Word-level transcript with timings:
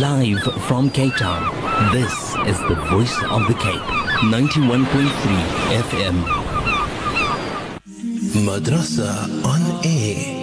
Live 0.00 0.40
from 0.66 0.88
Cape 0.88 1.14
Town, 1.16 1.42
this 1.92 2.12
is 2.48 2.58
the 2.68 2.74
voice 2.88 3.14
of 3.24 3.46
the 3.48 3.54
Cape, 3.54 3.84
91.3 4.32 4.88
FM. 5.84 6.16
Madrasa 8.46 9.10
on 9.44 9.60
air. 9.84 10.40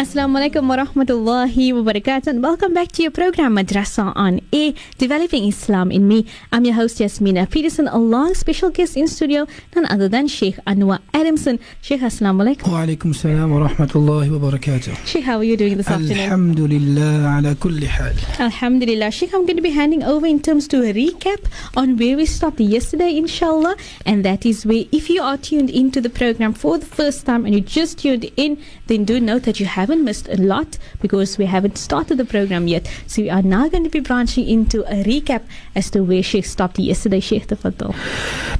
Assalamu 0.00 0.38
alaikum 0.38 0.68
wa 0.68 0.76
rahmatullahi 0.76 1.72
wa 1.74 1.82
barakatuh 1.92 2.28
and 2.28 2.42
welcome 2.42 2.74
back 2.74 2.92
to 2.92 3.02
your 3.02 3.10
program 3.12 3.54
Madrasa 3.56 4.12
on 4.14 4.40
a, 4.52 4.74
Developing 4.98 5.46
Islam 5.46 5.90
in 5.92 6.08
Me. 6.08 6.26
I'm 6.52 6.64
your 6.64 6.74
host, 6.74 6.98
Yasmina 6.98 7.46
Peterson, 7.50 7.86
along 7.88 8.34
special 8.34 8.70
guest 8.70 8.96
in 8.96 9.06
studio, 9.06 9.46
none 9.74 9.86
other 9.86 10.08
than 10.08 10.26
Sheikh 10.28 10.56
Anwar 10.66 11.00
Adamson. 11.14 11.58
Sheikh, 11.80 12.00
Assalamu 12.00 12.42
alaikum. 12.42 12.72
Wa 12.72 12.84
alaikum 12.84 13.14
salam 13.14 13.50
wa 13.50 13.68
rahmatullahi 13.68 14.30
wa 14.38 14.50
barakatuh. 14.50 14.96
Sheikh, 15.06 15.24
how 15.24 15.38
are 15.38 15.44
you 15.44 15.56
doing 15.56 15.76
this 15.76 15.88
afternoon? 15.88 16.18
Alhamdulillah 16.18 17.38
ala 17.38 17.54
kulli 17.54 17.86
hal. 17.86 18.12
Alhamdulillah. 18.40 19.10
Sheikh, 19.10 19.32
I'm 19.34 19.46
going 19.46 19.56
to 19.56 19.62
be 19.62 19.70
handing 19.70 20.02
over 20.02 20.26
in 20.26 20.40
terms 20.40 20.66
to 20.68 20.82
a 20.82 20.92
recap 20.92 21.44
on 21.76 21.96
where 21.96 22.16
we 22.16 22.26
stopped 22.26 22.60
yesterday, 22.60 23.16
inshallah. 23.16 23.76
And 24.04 24.24
that 24.24 24.44
is 24.44 24.66
where, 24.66 24.84
if 24.90 25.08
you 25.10 25.22
are 25.22 25.36
tuned 25.36 25.70
into 25.70 26.00
the 26.00 26.10
program 26.10 26.54
for 26.54 26.78
the 26.78 26.86
first 26.86 27.26
time 27.26 27.44
and 27.44 27.54
you 27.54 27.60
just 27.60 27.98
tuned 27.98 28.30
in, 28.36 28.60
then 28.86 29.04
do 29.04 29.20
note 29.20 29.42
that 29.44 29.60
you 29.60 29.66
haven't 29.66 30.04
missed 30.04 30.28
a 30.28 30.36
lot 30.36 30.78
because 31.00 31.38
we 31.38 31.46
haven't 31.46 31.78
started 31.78 32.18
the 32.18 32.24
program 32.24 32.66
yet. 32.66 32.90
So 33.06 33.22
we 33.22 33.30
are 33.30 33.42
now 33.42 33.68
going 33.68 33.84
to 33.84 33.90
be 33.90 34.00
branching 34.00 34.39
into 34.48 34.84
a 34.86 35.04
recap 35.04 35.42
as 35.74 35.90
to 35.90 36.02
where 36.02 36.22
Sheikh 36.22 36.46
stopped 36.46 36.78
yesterday. 36.78 37.20
Sheikh 37.20 37.46
Tafadol. 37.46 37.94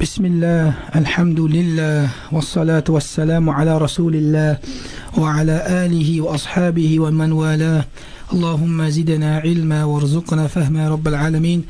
بسم 0.00 0.25
الله 0.25 0.75
الحمد 0.97 1.41
والصلاة 2.33 2.84
والسلام 2.89 3.50
على 3.50 3.78
رسول 3.78 4.14
الله 4.14 4.59
وعلى 5.19 5.87
آله 5.87 6.20
وأصحابه 6.20 7.00
ومن 7.00 7.33
والاه 7.33 7.84
اللهم 8.33 8.89
زدنا 8.89 9.39
علما 9.39 9.84
وارزقنا 9.84 10.47
فهما 10.47 10.84
يا 10.84 10.89
رب 10.91 11.09
العالمين 11.09 11.64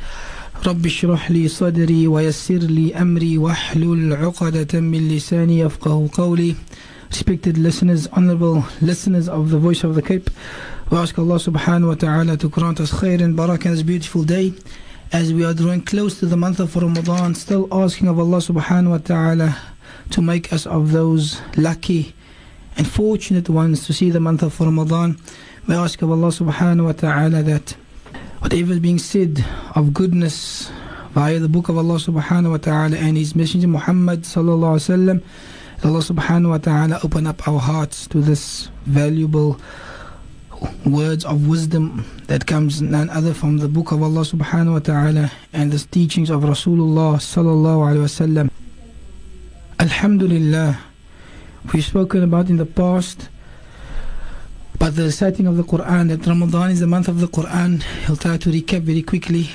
رب 0.67 0.87
اشرح 0.87 1.31
لي 1.31 1.49
صدري 1.49 2.07
ويسر 2.07 2.55
لي 2.55 2.95
أمري 2.95 3.39
واحلل 3.39 4.13
عقدة 4.13 4.81
من 4.81 5.09
لساني 5.09 5.59
يفقه 5.59 6.09
قولي 6.13 6.55
Respected 7.11 7.59
listeners, 7.59 8.07
honorable 8.13 8.65
listeners 8.81 9.29
of 9.29 9.51
the 9.51 9.59
Voice 9.59 9.83
of 9.83 9.97
the 9.97 10.03
Cape, 10.03 10.31
we 10.91 10.97
ask 10.97 11.19
Allah 11.19 11.37
subhanahu 11.37 11.89
wa 11.89 11.95
ta'ala 11.95 12.37
to 12.37 12.49
grant 12.49 12.81
us 12.81 12.93
khair 12.93 13.21
and 13.21 13.37
barakah 13.37 13.65
this 13.65 13.83
beautiful 13.83 14.23
day 14.23 14.55
as 15.13 15.33
we 15.33 15.45
are 15.45 15.53
drawing 15.53 15.83
close 15.83 16.21
to 16.21 16.27
the 16.27 16.37
month 16.37 16.61
of 16.61 16.75
Ramadan, 16.77 17.35
still 17.35 17.67
asking 17.73 18.07
of 18.07 18.19
Allah 18.19 18.39
subhanahu 18.39 18.91
wa 18.91 18.99
ta'ala 18.99 19.59
to 20.11 20.23
make 20.23 20.53
us 20.53 20.67
of 20.67 20.93
those 20.93 21.41
lucky 21.57 22.15
and 22.77 22.87
fortunate 22.87 23.49
ones 23.51 23.87
to 23.87 23.93
see 23.93 24.11
the 24.11 24.21
month 24.21 24.43
of 24.43 24.59
Ramadan. 24.61 25.19
We 25.67 25.75
ask 25.75 26.01
of 26.03 26.13
Allah 26.13 26.29
subhanahu 26.29 26.85
wa 26.85 26.93
ta'ala 26.93 27.43
that 27.43 27.77
whatever 28.39 28.73
is 28.73 28.79
being 28.79 28.99
said 28.99 29.45
of 29.75 29.93
goodness 29.93 30.71
via 31.13 31.41
the 31.41 31.49
book 31.49 31.69
of 31.69 31.77
Allah 31.77 31.97
subhanahu 31.97 32.53
wa 32.53 32.57
ta'ala 32.59 32.97
and 32.97 33.17
His 33.17 33.35
Messenger 33.35 33.69
Muhammad 33.69 34.23
sallallahu 34.23 34.79
alaihi 34.79 35.21
wasallam, 35.21 35.23
Allah 35.83 36.01
subhanahu 36.01 36.51
wa 36.51 36.59
ta'ala 36.59 37.01
open 37.03 37.27
up 37.27 37.49
our 37.49 37.59
hearts 37.59 38.07
to 38.09 38.21
this 38.21 38.69
valuable 38.85 39.59
words 40.85 41.25
of 41.25 41.49
wisdom 41.49 42.05
that 42.27 42.47
comes 42.47 42.83
none 42.83 43.09
other 43.09 43.33
from 43.33 43.59
the 43.59 43.69
book 43.69 43.91
of 43.93 44.03
Allah 44.03 44.21
subhanahu 44.21 44.73
wa 44.73 44.79
ta'ala 44.79 45.33
and 45.53 45.73
the 45.73 45.79
teachings 45.79 46.29
of 46.29 46.43
Rasulullah 46.43 47.17
sallallahu 47.17 47.97
alaihi 47.97 48.05
wasallam. 48.05 48.51
Alhamdulillah, 49.79 50.79
we've 51.73 51.85
spoken 51.85 52.23
about 52.23 52.51
in 52.51 52.59
the 52.59 52.67
past 52.67 53.31
but 54.81 54.97
the 54.97 55.05
reciting 55.05 55.47
of 55.47 55.59
the 55.59 55.63
Quran, 55.63 56.09
that 56.09 56.27
Ramadan 56.27 56.71
is 56.71 56.81
the 56.81 56.87
month 56.87 57.07
of 57.07 57.21
the 57.21 57.27
Quran. 57.27 57.83
He'll 58.07 58.17
try 58.17 58.39
to 58.39 58.49
recap 58.49 58.81
very 58.81 59.03
quickly. 59.03 59.51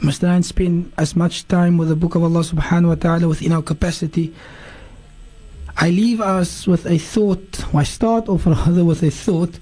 Must 0.00 0.20
try 0.20 0.34
and 0.34 0.44
spend 0.44 0.92
as 0.98 1.16
much 1.16 1.48
time 1.48 1.78
with 1.78 1.88
the 1.88 1.96
book 1.96 2.14
of 2.14 2.22
Allah 2.22 2.40
subhanahu 2.40 2.88
wa 2.88 2.94
ta'ala 2.94 3.26
within 3.26 3.52
our 3.52 3.62
capacity. 3.62 4.34
I 5.82 5.88
leave 5.88 6.20
us 6.20 6.66
with 6.66 6.84
a 6.84 6.98
thought, 6.98 7.74
I 7.74 7.84
start 7.84 8.28
off 8.28 8.44
rather 8.44 8.84
with 8.90 9.02
a 9.02 9.10
thought 9.10 9.58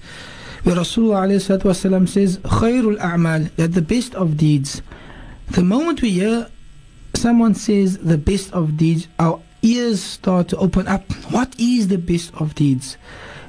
where 0.63 0.75
Rasulullah 0.75 2.09
says, 2.09 2.37
Khairul 2.39 2.99
a'mal, 2.99 3.55
that 3.55 3.69
the 3.69 3.81
best 3.81 4.15
of 4.15 4.35
deeds. 4.35 4.81
The 5.51 5.63
moment 5.63 6.01
we 6.01 6.09
hear 6.11 6.49
someone 7.15 7.55
says 7.55 7.99
the 7.99 8.17
best 8.17 8.51
of 8.51 8.75
deeds, 8.75 9.07
our 9.17 9.41
ears 9.61 10.03
start 10.03 10.49
to 10.49 10.57
open 10.57 10.89
up. 10.89 11.09
What 11.31 11.57
is 11.57 11.87
the 11.87 11.97
best 11.97 12.33
of 12.35 12.53
deeds? 12.53 12.97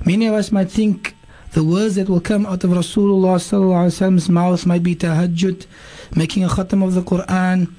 Many 0.05 0.27
of 0.27 0.35
us 0.35 0.53
might 0.53 0.71
think 0.71 1.17
the 1.55 1.65
words 1.65 1.97
that 1.97 2.09
will 2.09 2.21
come 2.21 2.47
out 2.47 2.63
of 2.63 2.71
Rasulullah 2.71 3.41
sallallahu 3.43 4.29
mouth 4.29 4.65
might 4.65 4.85
be 4.85 4.95
tahajjud, 4.95 5.67
making 6.15 6.45
a 6.45 6.49
khatam 6.49 6.85
of 6.85 6.95
the 6.95 7.03
Quran, 7.03 7.73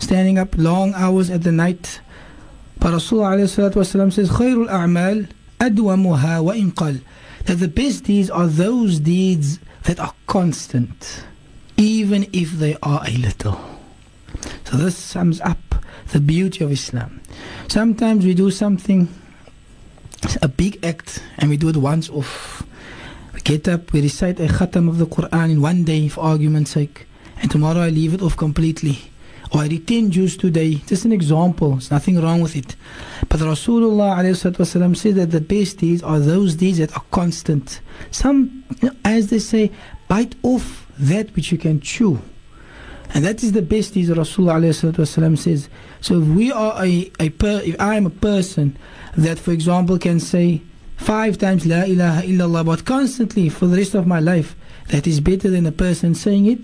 standing 0.00 0.36
up 0.36 0.58
long 0.58 0.94
hours 0.94 1.30
at 1.30 1.44
the 1.44 1.52
night. 1.52 2.00
But 2.82 2.94
Rasulullah 2.94 3.38
wasalam 3.38 4.12
says, 4.12 4.28
Khairul 4.28 4.66
a'mal 4.68 5.28
adwamuha 5.60 6.42
wa 6.42 6.52
inqal. 6.52 7.00
That 7.44 7.60
the 7.60 7.68
best 7.68 8.02
deeds 8.02 8.28
are 8.28 8.48
those 8.48 8.98
deeds 8.98 9.60
that 9.84 10.00
are 10.00 10.12
constant, 10.26 11.22
even 11.76 12.28
if 12.32 12.50
they 12.50 12.76
are 12.82 13.04
a 13.06 13.10
little. 13.12 13.60
So 14.64 14.78
this 14.78 14.96
sums 14.96 15.40
up 15.42 15.76
the 16.08 16.18
beauty 16.18 16.64
of 16.64 16.72
Islam. 16.72 17.20
Sometimes 17.68 18.24
we 18.24 18.34
do 18.34 18.50
something, 18.50 19.08
a 20.42 20.48
big 20.48 20.84
act, 20.84 21.22
and 21.38 21.50
we 21.50 21.56
do 21.56 21.68
it 21.68 21.76
once 21.76 22.10
off. 22.10 22.64
We 23.32 23.42
get 23.42 23.68
up, 23.68 23.92
we 23.92 24.02
recite 24.02 24.40
a 24.40 24.48
khatam 24.48 24.88
of 24.88 24.98
the 24.98 25.06
Quran 25.06 25.52
in 25.52 25.60
one 25.62 25.84
day 25.84 26.08
for 26.08 26.22
argument's 26.22 26.72
sake, 26.72 27.06
and 27.40 27.48
tomorrow 27.48 27.82
I 27.82 27.90
leave 27.90 28.12
it 28.12 28.22
off 28.22 28.36
completely. 28.36 29.11
Or 29.54 29.60
I 29.60 29.68
10 29.68 30.10
juz 30.10 30.36
today. 30.36 30.76
Just 30.86 31.04
an 31.04 31.12
example. 31.12 31.72
There's 31.72 31.90
nothing 31.90 32.20
wrong 32.20 32.40
with 32.40 32.56
it. 32.56 32.74
But 33.28 33.40
Rasulullah 33.40 34.96
said 34.96 35.14
that 35.16 35.30
the 35.30 35.40
best 35.40 35.78
deeds 35.78 36.02
are 36.02 36.18
those 36.18 36.54
deeds 36.54 36.78
that 36.78 36.96
are 36.96 37.04
constant. 37.10 37.80
Some, 38.10 38.64
as 39.04 39.28
they 39.28 39.38
say, 39.38 39.70
bite 40.08 40.34
off 40.42 40.86
that 40.98 41.34
which 41.36 41.52
you 41.52 41.58
can 41.58 41.80
chew. 41.80 42.22
And 43.14 43.26
that 43.26 43.42
is 43.42 43.52
the 43.52 43.60
best 43.60 43.92
deeds 43.92 44.08
Rasulullah 44.08 45.38
says. 45.38 45.68
So 46.00 46.22
if 46.22 46.28
we 46.28 46.50
are 46.50 46.82
a, 46.82 47.10
a 47.20 47.28
per, 47.28 47.60
if 47.62 47.78
I 47.78 47.96
am 47.96 48.06
a 48.06 48.10
person 48.10 48.78
that, 49.18 49.38
for 49.38 49.52
example, 49.52 49.98
can 49.98 50.18
say 50.18 50.62
five 50.96 51.36
times 51.36 51.66
La 51.66 51.82
ilaha 51.82 52.22
illallah, 52.22 52.64
but 52.64 52.86
constantly 52.86 53.50
for 53.50 53.66
the 53.66 53.76
rest 53.76 53.94
of 53.94 54.06
my 54.06 54.18
life, 54.18 54.56
that 54.88 55.06
is 55.06 55.20
better 55.20 55.50
than 55.50 55.66
a 55.66 55.72
person 55.72 56.14
saying 56.14 56.46
it 56.46 56.60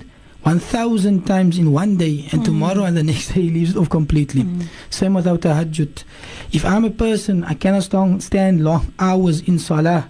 1,000 0.47 1.25
times 1.25 1.57
in 1.57 1.71
one 1.71 1.95
day, 1.95 2.27
and 2.31 2.41
mm. 2.41 2.45
tomorrow 2.45 2.83
and 2.83 2.97
the 2.97 3.03
next 3.03 3.29
day 3.29 3.43
he 3.43 3.49
leaves 3.49 3.71
it 3.71 3.77
off 3.77 3.89
completely. 3.89 4.43
Mm. 4.43 4.67
Same 4.89 5.13
without 5.13 5.41
tahajjud. 5.41 6.03
If 6.51 6.65
I'm 6.65 6.83
a 6.83 6.89
person, 6.89 7.45
I 7.45 7.53
cannot 7.53 7.83
stand 8.21 8.63
long 8.63 8.93
hours 8.99 9.41
in 9.41 9.57
salah, 9.57 10.09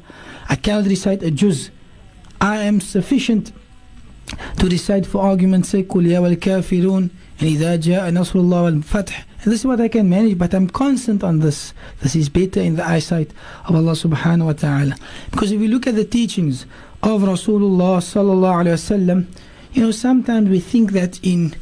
I 0.50 0.56
cannot 0.56 0.86
recite 0.86 1.22
a 1.22 1.30
juz. 1.30 1.70
I 2.42 2.58
am 2.58 2.82
sufficient 2.82 3.54
to 4.60 4.68
recite 4.68 5.06
for 5.06 5.22
argument's 5.22 5.70
sake, 5.70 5.88
قُلْ 5.90 6.08
يَا 6.08 6.20
وَالْكَافِرُونَ 6.20 7.10
and 7.40 7.50
إِذَا 7.50 7.78
جَاءَ 7.78 8.10
نَصْرُ 8.12 8.42
اللَّهِ 8.42 8.84
وَالْفَتْحِ 8.84 9.24
And 9.44 9.52
this 9.52 9.60
is 9.62 9.66
what 9.66 9.82
I 9.82 9.88
can 9.88 10.10
manage, 10.10 10.38
but 10.38 10.54
I'm 10.54 10.70
constant 10.70 11.24
on 11.24 11.40
this. 11.40 11.74
This 12.02 12.16
is 12.16 12.30
better 12.30 12.60
in 12.60 12.76
the 12.76 12.86
eyesight 12.86 13.32
of 13.66 13.76
Allah 13.76 13.92
subhanahu 13.92 14.46
wa 14.46 14.54
ta'ala. 14.54 14.96
Because 15.30 15.52
if 15.52 15.60
we 15.60 15.68
look 15.68 15.86
at 15.86 15.96
the 15.96 16.06
teachings 16.06 16.66
of 17.04 17.22
Rasulullah 17.22 18.00
sallallahu 18.00 18.64
alayhi 18.64 19.08
wa 19.08 19.26
sallam, 19.26 19.28
you 19.73 19.83
know, 19.83 19.91
sometimes 19.91 20.49
we 20.49 20.61
think 20.61 20.93
that 20.93 21.21
in 21.23 21.55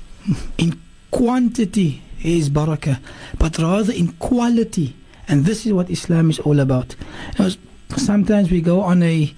in 0.59 0.81
quantity 1.11 2.03
is 2.23 2.51
barakah, 2.51 2.99
but 3.39 3.59
rather 3.59 3.93
in 3.93 4.13
quality. 4.15 4.95
And 5.29 5.45
this 5.45 5.67
is 5.67 5.73
what 5.73 5.91
Islam 5.91 6.31
is 6.31 6.39
all 6.41 6.61
about. 6.61 6.95
You 7.39 7.45
know, 7.45 7.51
sometimes 7.97 8.51
we 8.51 8.61
go 8.61 8.81
on 8.81 9.03
a 9.03 9.33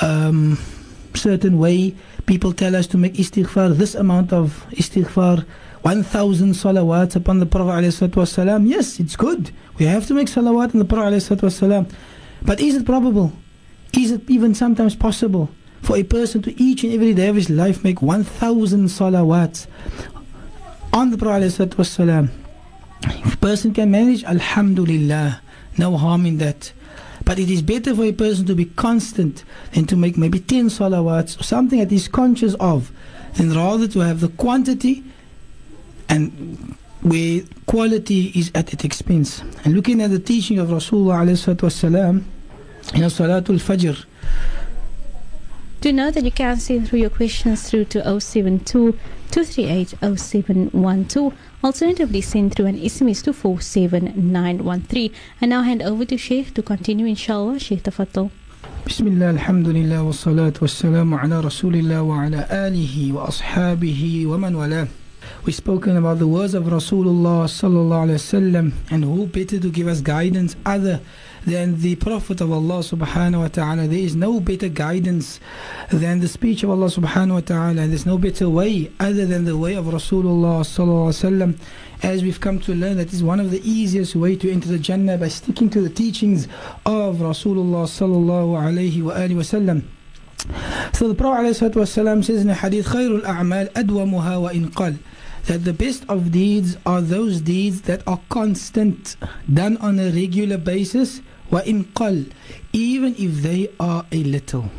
um, 0.00 0.58
certain 1.14 1.58
way. 1.58 1.94
People 2.26 2.52
tell 2.52 2.74
us 2.76 2.86
to 2.88 2.98
make 2.98 3.14
istighfar, 3.14 3.76
this 3.76 3.94
amount 3.94 4.32
of 4.32 4.66
istighfar, 4.70 5.44
1,000 5.82 6.52
salawats 6.52 7.14
upon 7.16 7.38
the 7.38 7.46
Prophet 7.46 7.84
ﷺ. 7.84 8.68
Yes, 8.68 8.98
it's 8.98 9.16
good. 9.16 9.50
We 9.78 9.86
have 9.86 10.06
to 10.08 10.14
make 10.14 10.26
salawat 10.26 10.74
on 10.74 10.80
the 10.80 10.84
Prophet 10.84 11.14
ﷺ. 11.14 11.90
But 12.42 12.60
is 12.60 12.76
it 12.76 12.84
probable? 12.84 13.32
Is 13.96 14.10
it 14.10 14.28
even 14.28 14.54
sometimes 14.54 14.96
possible? 14.96 15.48
For 15.82 15.96
a 15.96 16.02
person 16.02 16.42
to 16.42 16.62
each 16.62 16.84
and 16.84 16.92
every 16.92 17.14
day 17.14 17.28
of 17.28 17.36
his 17.36 17.50
life 17.50 17.84
make 17.84 18.02
1000 18.02 18.86
salawats 18.86 19.66
on 20.92 21.10
the 21.10 21.18
Prophet 21.18 21.44
ﷺ. 21.44 22.28
If 23.02 23.34
a 23.34 23.36
person 23.36 23.72
can 23.72 23.90
manage, 23.90 24.24
Alhamdulillah, 24.24 25.40
no 25.76 25.96
harm 25.96 26.26
in 26.26 26.38
that. 26.38 26.72
But 27.24 27.38
it 27.38 27.50
is 27.50 27.62
better 27.62 27.94
for 27.94 28.04
a 28.04 28.12
person 28.12 28.46
to 28.46 28.54
be 28.54 28.64
constant 28.64 29.44
than 29.72 29.86
to 29.86 29.96
make 29.96 30.16
maybe 30.16 30.40
10 30.40 30.66
salawats 30.66 31.38
or 31.38 31.42
something 31.44 31.78
that 31.78 31.90
he's 31.90 32.08
conscious 32.08 32.54
of, 32.54 32.90
than 33.34 33.52
rather 33.52 33.86
to 33.88 34.00
have 34.00 34.20
the 34.20 34.28
quantity 34.28 35.04
and 36.08 36.76
where 37.02 37.42
quality 37.66 38.32
is 38.34 38.50
at 38.54 38.72
its 38.72 38.84
expense. 38.84 39.42
And 39.64 39.74
looking 39.74 40.00
at 40.00 40.10
the 40.10 40.18
teaching 40.18 40.58
of 40.58 40.68
Rasulullah 40.68 41.24
wasalam, 41.24 42.24
in 42.94 43.02
Salatul 43.02 43.60
Fajr, 43.60 44.04
Do 45.81 45.91
know 45.91 46.11
that 46.11 46.23
you 46.23 46.31
can 46.31 46.59
send 46.59 46.87
through 46.87 46.99
your 46.99 47.09
questions 47.09 47.69
through 47.69 47.85
to 47.85 48.19
072 48.19 48.97
238 49.31 49.95
0712. 50.17 51.33
Alternatively, 51.63 52.21
send 52.21 52.55
through 52.55 52.67
an 52.67 52.77
SMS 52.79 53.21
to 53.23 53.33
47913. 53.33 55.11
And 55.41 55.49
now 55.49 55.61
hand 55.63 55.81
over 55.81 56.05
to 56.05 56.17
Sheikh 56.17 56.53
to 56.53 56.61
continue, 56.61 57.05
inshallah. 57.05 57.59
Sheikh 57.59 57.83
Tafatul. 57.83 58.29
بسم 58.87 59.07
الله 59.07 59.29
الحمد 59.29 59.67
لله 59.67 60.03
والصلاة 60.03 60.53
والسلام 60.61 61.13
على 61.13 61.39
رسول 61.39 61.75
الله 61.75 62.01
وعلى 62.01 62.47
آله 62.51 63.13
وأصحابه 63.13 64.23
ومن 64.27 64.55
والاه 64.55 64.87
We've 65.45 65.55
spoken 65.55 65.97
about 65.97 66.19
the 66.19 66.27
words 66.27 66.53
of 66.53 66.63
Rasulullah 66.63 67.45
sallallahu 67.45 68.07
alaihi 68.07 68.51
wasallam 68.51 68.73
and 68.89 69.03
who 69.03 69.25
better 69.25 69.59
to 69.59 69.69
give 69.69 69.87
us 69.87 69.99
guidance 69.99 70.55
other 70.65 71.01
than 71.45 71.81
the 71.81 71.95
Prophet 71.95 72.39
of 72.39 72.51
Allah 72.51 72.79
subhanahu 72.79 73.41
wa 73.41 73.47
ta'ala. 73.49 73.87
There 73.87 73.99
is 73.99 74.15
no 74.15 74.39
better 74.39 74.69
guidance 74.69 75.41
than 75.89 76.21
the 76.21 76.29
speech 76.29 76.63
of 76.63 76.69
Allah 76.69 76.87
subhanahu 76.87 77.33
wa 77.33 77.39
ta'ala. 77.41 77.87
There's 77.87 78.05
no 78.05 78.17
better 78.17 78.49
way 78.49 78.91
other 78.99 79.25
than 79.25 79.43
the 79.43 79.57
way 79.57 79.73
of 79.75 79.85
Rasulullah 79.85 80.61
sallallahu 80.63 81.11
alaihi 81.11 81.55
wasallam. 81.55 81.59
As 82.03 82.23
we've 82.23 82.39
come 82.39 82.59
to 82.61 82.73
learn 82.73 82.97
that 82.97 83.11
is 83.11 83.23
one 83.23 83.39
of 83.39 83.51
the 83.51 83.61
easiest 83.69 84.15
way 84.15 84.35
to 84.37 84.51
enter 84.51 84.69
the 84.69 84.79
Jannah 84.79 85.17
by 85.17 85.27
sticking 85.27 85.69
to 85.71 85.81
the 85.81 85.89
teachings 85.89 86.47
of 86.85 87.17
Rasulullah 87.17 87.87
sallallahu 87.87 88.55
alaihi 88.55 89.03
wa 89.03 89.13
alihi 89.13 89.35
wasallam. 89.35 89.83
So 90.93 91.07
the 91.07 91.15
Prophet 91.15 91.55
ﷺ 91.55 92.25
says 92.25 92.41
in 92.41 92.49
a 92.49 92.53
hadith, 92.53 92.87
خير 92.87 93.23
الأعمال 93.23 93.73
أدومها 93.73 94.37
وإن 94.37 94.73
قل 94.73 94.97
that 95.47 95.65
the 95.65 95.73
best 95.73 96.05
of 96.09 96.31
deeds 96.31 96.77
are 96.85 97.01
those 97.01 97.41
deeds 97.41 97.81
that 97.83 98.01
are 98.07 98.19
constant, 98.29 99.15
done 99.53 99.77
on 99.77 99.99
a 99.99 100.09
regular 100.11 100.57
basis, 100.57 101.21
وَإِن 101.51 101.85
قَلْ 101.93 102.31
even 102.73 103.15
if 103.19 103.43
they 103.43 103.69
are 103.79 104.05
a 104.11 104.23
little, 104.23 104.69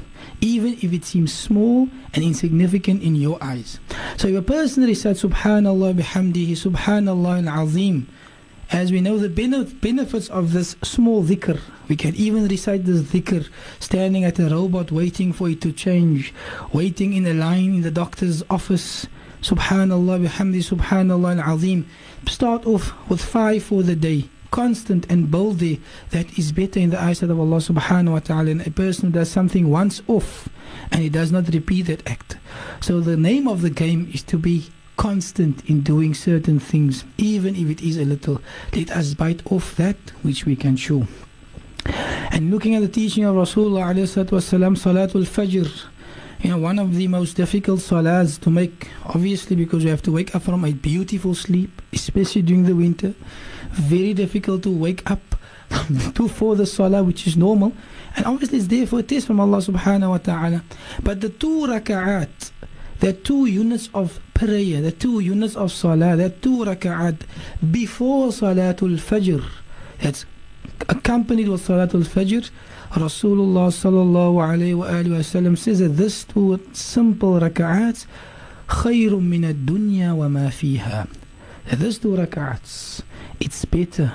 even 0.41 0.73
if 0.83 0.93
it 0.93 1.05
seems 1.05 1.33
small 1.33 1.89
and 2.13 2.25
insignificant 2.25 3.03
in 3.03 3.15
your 3.15 3.43
eyes. 3.43 3.79
So 4.17 4.29
if 4.29 4.37
a 4.37 4.43
person 4.43 4.83
recites 4.83 5.23
Subhanallah 5.23 5.95
bihamdihi, 5.95 6.53
Subhanallah 6.53 7.47
al-Azim, 7.47 8.09
as 8.71 8.91
we 8.91 9.01
know 9.01 9.19
the 9.19 9.29
benefits 9.29 10.29
of 10.29 10.53
this 10.53 10.75
small 10.83 11.23
dhikr, 11.23 11.61
we 11.87 11.95
can 11.95 12.17
even 12.17 12.49
recite 12.49 12.85
this 12.85 13.03
dhikr 13.03 13.49
standing 13.79 14.25
at 14.25 14.39
a 14.41 14.49
robot 14.49 14.91
waiting 14.91 15.33
for 15.33 15.49
it 15.49 15.61
to 15.61 15.71
change, 15.71 16.35
waiting 16.73 17.13
in 17.13 17.27
a 17.27 17.35
line 17.35 17.77
in 17.77 17.83
the 17.83 17.91
doctor's 17.91 18.43
office, 18.51 19.07
Subhanallah 19.42 20.28
bihamdi 20.28 20.62
Subhanallah 20.64 21.42
al-Azim. 21.44 21.86
Start 22.28 22.66
off 22.66 22.94
with 23.10 23.24
five 23.24 23.64
for 23.64 23.84
the 23.84 23.96
day. 23.96 24.30
Constant 24.52 25.10
and 25.12 25.30
boldly, 25.30 25.80
that 26.10 26.38
is 26.38 26.52
better 26.52 26.80
in 26.80 26.90
the 26.90 27.00
eyesight 27.00 27.30
of 27.30 27.40
Allah 27.40 27.58
subhanahu 27.58 28.14
wa 28.14 28.20
ta'ala. 28.20 28.52
And 28.52 28.66
a 28.66 28.72
person 28.72 29.08
who 29.08 29.14
does 29.14 29.30
something 29.30 29.70
once 29.70 30.02
off 30.08 30.50
and 30.92 31.02
he 31.02 31.10
does 31.10 31.32
not 31.32 31.48
repeat 31.54 31.84
that 31.84 32.08
act. 32.10 32.38
So 32.82 33.00
the 33.00 33.16
name 33.16 33.48
of 33.48 33.62
the 33.62 33.70
game 33.70 34.10
is 34.14 34.24
to 34.24 34.38
be 34.38 34.70
constant 34.98 35.64
in 35.70 35.82
doing 35.82 36.14
certain 36.14 36.60
things, 36.60 37.06
even 37.18 37.56
if 37.56 37.70
it 37.70 37.82
is 37.82 37.98
a 37.98 38.04
little. 38.04 38.42
Let 38.74 38.92
us 38.92 39.14
bite 39.14 39.42
off 39.52 39.76
that 39.78 39.98
which 40.24 40.46
we 40.46 40.56
can 40.58 40.76
chew. 40.76 41.08
And 41.86 42.52
looking 42.52 42.76
at 42.76 42.82
the 42.82 42.90
teaching 42.90 43.24
of 43.24 43.36
Rasulullah 43.36 43.94
Salatul 43.94 45.26
Fajr, 45.26 45.86
you 46.42 46.50
know, 46.50 46.58
one 46.58 46.80
of 46.80 46.96
the 46.96 47.08
most 47.08 47.36
difficult 47.36 47.82
salahs 47.82 48.40
to 48.42 48.50
make, 48.50 48.90
obviously, 49.06 49.56
because 49.56 49.84
you 49.84 49.90
have 49.90 50.02
to 50.04 50.12
wake 50.12 50.34
up 50.36 50.44
from 50.44 50.64
a 50.64 50.72
beautiful 50.72 51.36
sleep, 51.36 51.82
especially 51.92 52.42
during 52.42 52.64
the 52.64 52.76
winter. 52.76 53.14
Very 53.72 54.14
difficult 54.14 54.64
to 54.64 54.72
wake 54.72 55.10
up 55.12 55.36
to 56.16 56.28
for 56.30 56.56
the 56.56 56.66
salah, 56.66 57.04
which 57.04 57.28
is 57.28 57.36
normal. 57.36 57.74
And 58.16 58.26
obviously, 58.26 58.60
it's 58.60 58.68
there 58.68 58.88
for 58.88 59.00
a 59.00 59.04
test 59.04 59.28
from 59.28 59.40
Allah 59.40 59.58
subhanahu 59.58 60.10
wa 60.10 60.18
ta'ala. 60.18 60.64
But 61.04 61.20
the 61.20 61.30
two 61.30 61.68
raka'at, 61.68 62.52
the 63.00 63.14
two 63.14 63.46
units 63.46 63.90
of 63.94 64.20
prayer, 64.34 64.82
the 64.82 64.94
two 64.94 65.20
units 65.20 65.58
of 65.58 65.74
salah, 65.74 66.16
the 66.16 66.30
two 66.30 66.60
raka'at 66.64 67.20
before 67.70 68.30
salatul 68.30 68.96
fajr, 68.96 69.44
that's 70.00 70.26
accompanied 70.88 71.50
with 71.50 71.68
salatul 71.68 72.06
fajr, 72.06 72.50
Rasulullah 72.93 73.69
sallallahu 73.69 74.39
alayhi 74.39 74.75
wa 74.75 74.87
alayhi 74.87 75.11
wa 75.11 75.19
sallam 75.19 75.59
says 75.59 75.81
that 75.81 75.97
this 75.97 76.25
two 76.25 76.61
simple 76.73 77.41
rak'ats 77.41 78.07
خير 78.69 79.17
من 79.21 79.45
الدنيا 79.45 80.13
وما 80.13 80.51
فيها 80.51 81.07
that 81.69 81.79
this 81.79 81.99
two 81.99 82.17
rak'ats 82.17 83.03
it's 83.41 83.65
better 83.65 84.13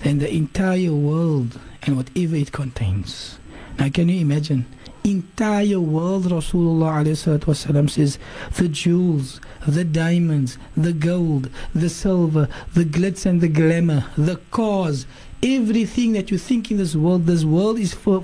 than 0.00 0.18
the 0.18 0.32
entire 0.32 0.92
world 0.92 1.58
and 1.82 1.96
whatever 1.96 2.36
it 2.36 2.52
contains 2.52 3.38
now 3.78 3.88
can 3.88 4.08
you 4.08 4.20
imagine 4.20 4.66
entire 5.04 5.80
world 5.80 6.24
Rasulullah 6.24 7.02
wasallam 7.04 7.88
says 7.88 8.18
the 8.56 8.68
jewels 8.68 9.40
the 9.66 9.84
diamonds 9.84 10.58
the 10.76 10.92
gold 10.92 11.50
the 11.74 11.88
silver 11.88 12.48
the 12.74 12.84
glitz 12.84 13.24
and 13.26 13.40
the 13.40 13.48
glamour 13.48 14.04
the 14.16 14.36
cars 14.50 15.06
everything 15.43 16.13
that 16.13 16.31
you 16.31 16.37
think 16.37 16.71
in 16.71 16.77
this 16.77 16.95
world, 16.95 17.25
this 17.25 17.43
world 17.43 17.77
is 17.77 17.93
for 17.93 18.23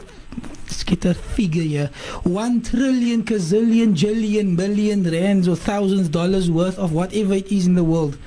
let's 0.64 0.84
get 0.84 1.04
a 1.06 1.14
figure 1.14 1.64
here. 1.64 1.90
One 2.24 2.62
trillion, 2.62 3.24
gazillion, 3.24 3.94
jillion, 3.96 4.56
million 4.56 5.04
rands 5.04 5.48
or 5.48 5.56
thousands 5.56 6.10
dollars 6.10 6.50
worth 6.50 6.80
of 6.80 6.94
whatever 6.94 7.34
it 7.34 7.52
is 7.52 7.68
in 7.68 7.76
the 7.76 7.84
world. 7.84 8.18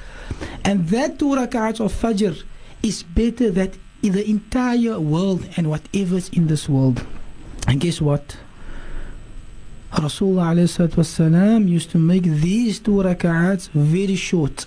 And 0.65 0.89
that 0.89 1.19
two 1.19 1.27
rak'ats 1.27 1.81
of 1.81 1.93
Fajr 1.93 2.43
is 2.83 3.03
better 3.03 3.51
than 3.51 3.73
the 4.03 4.29
entire 4.29 4.99
world 5.01 5.49
and 5.57 5.71
whatever 5.71 6.17
is 6.17 6.29
in 6.31 6.49
this 6.49 6.69
world. 6.69 7.05
And 7.67 7.81
guess 7.81 8.01
what? 8.01 8.37
Rasulullah 9.93 11.69
used 11.69 11.91
to 11.91 11.99
make 11.99 12.25
these 12.25 12.81
two 12.81 13.03
rak'ats 13.03 13.69
very 13.71 14.17
short. 14.17 14.67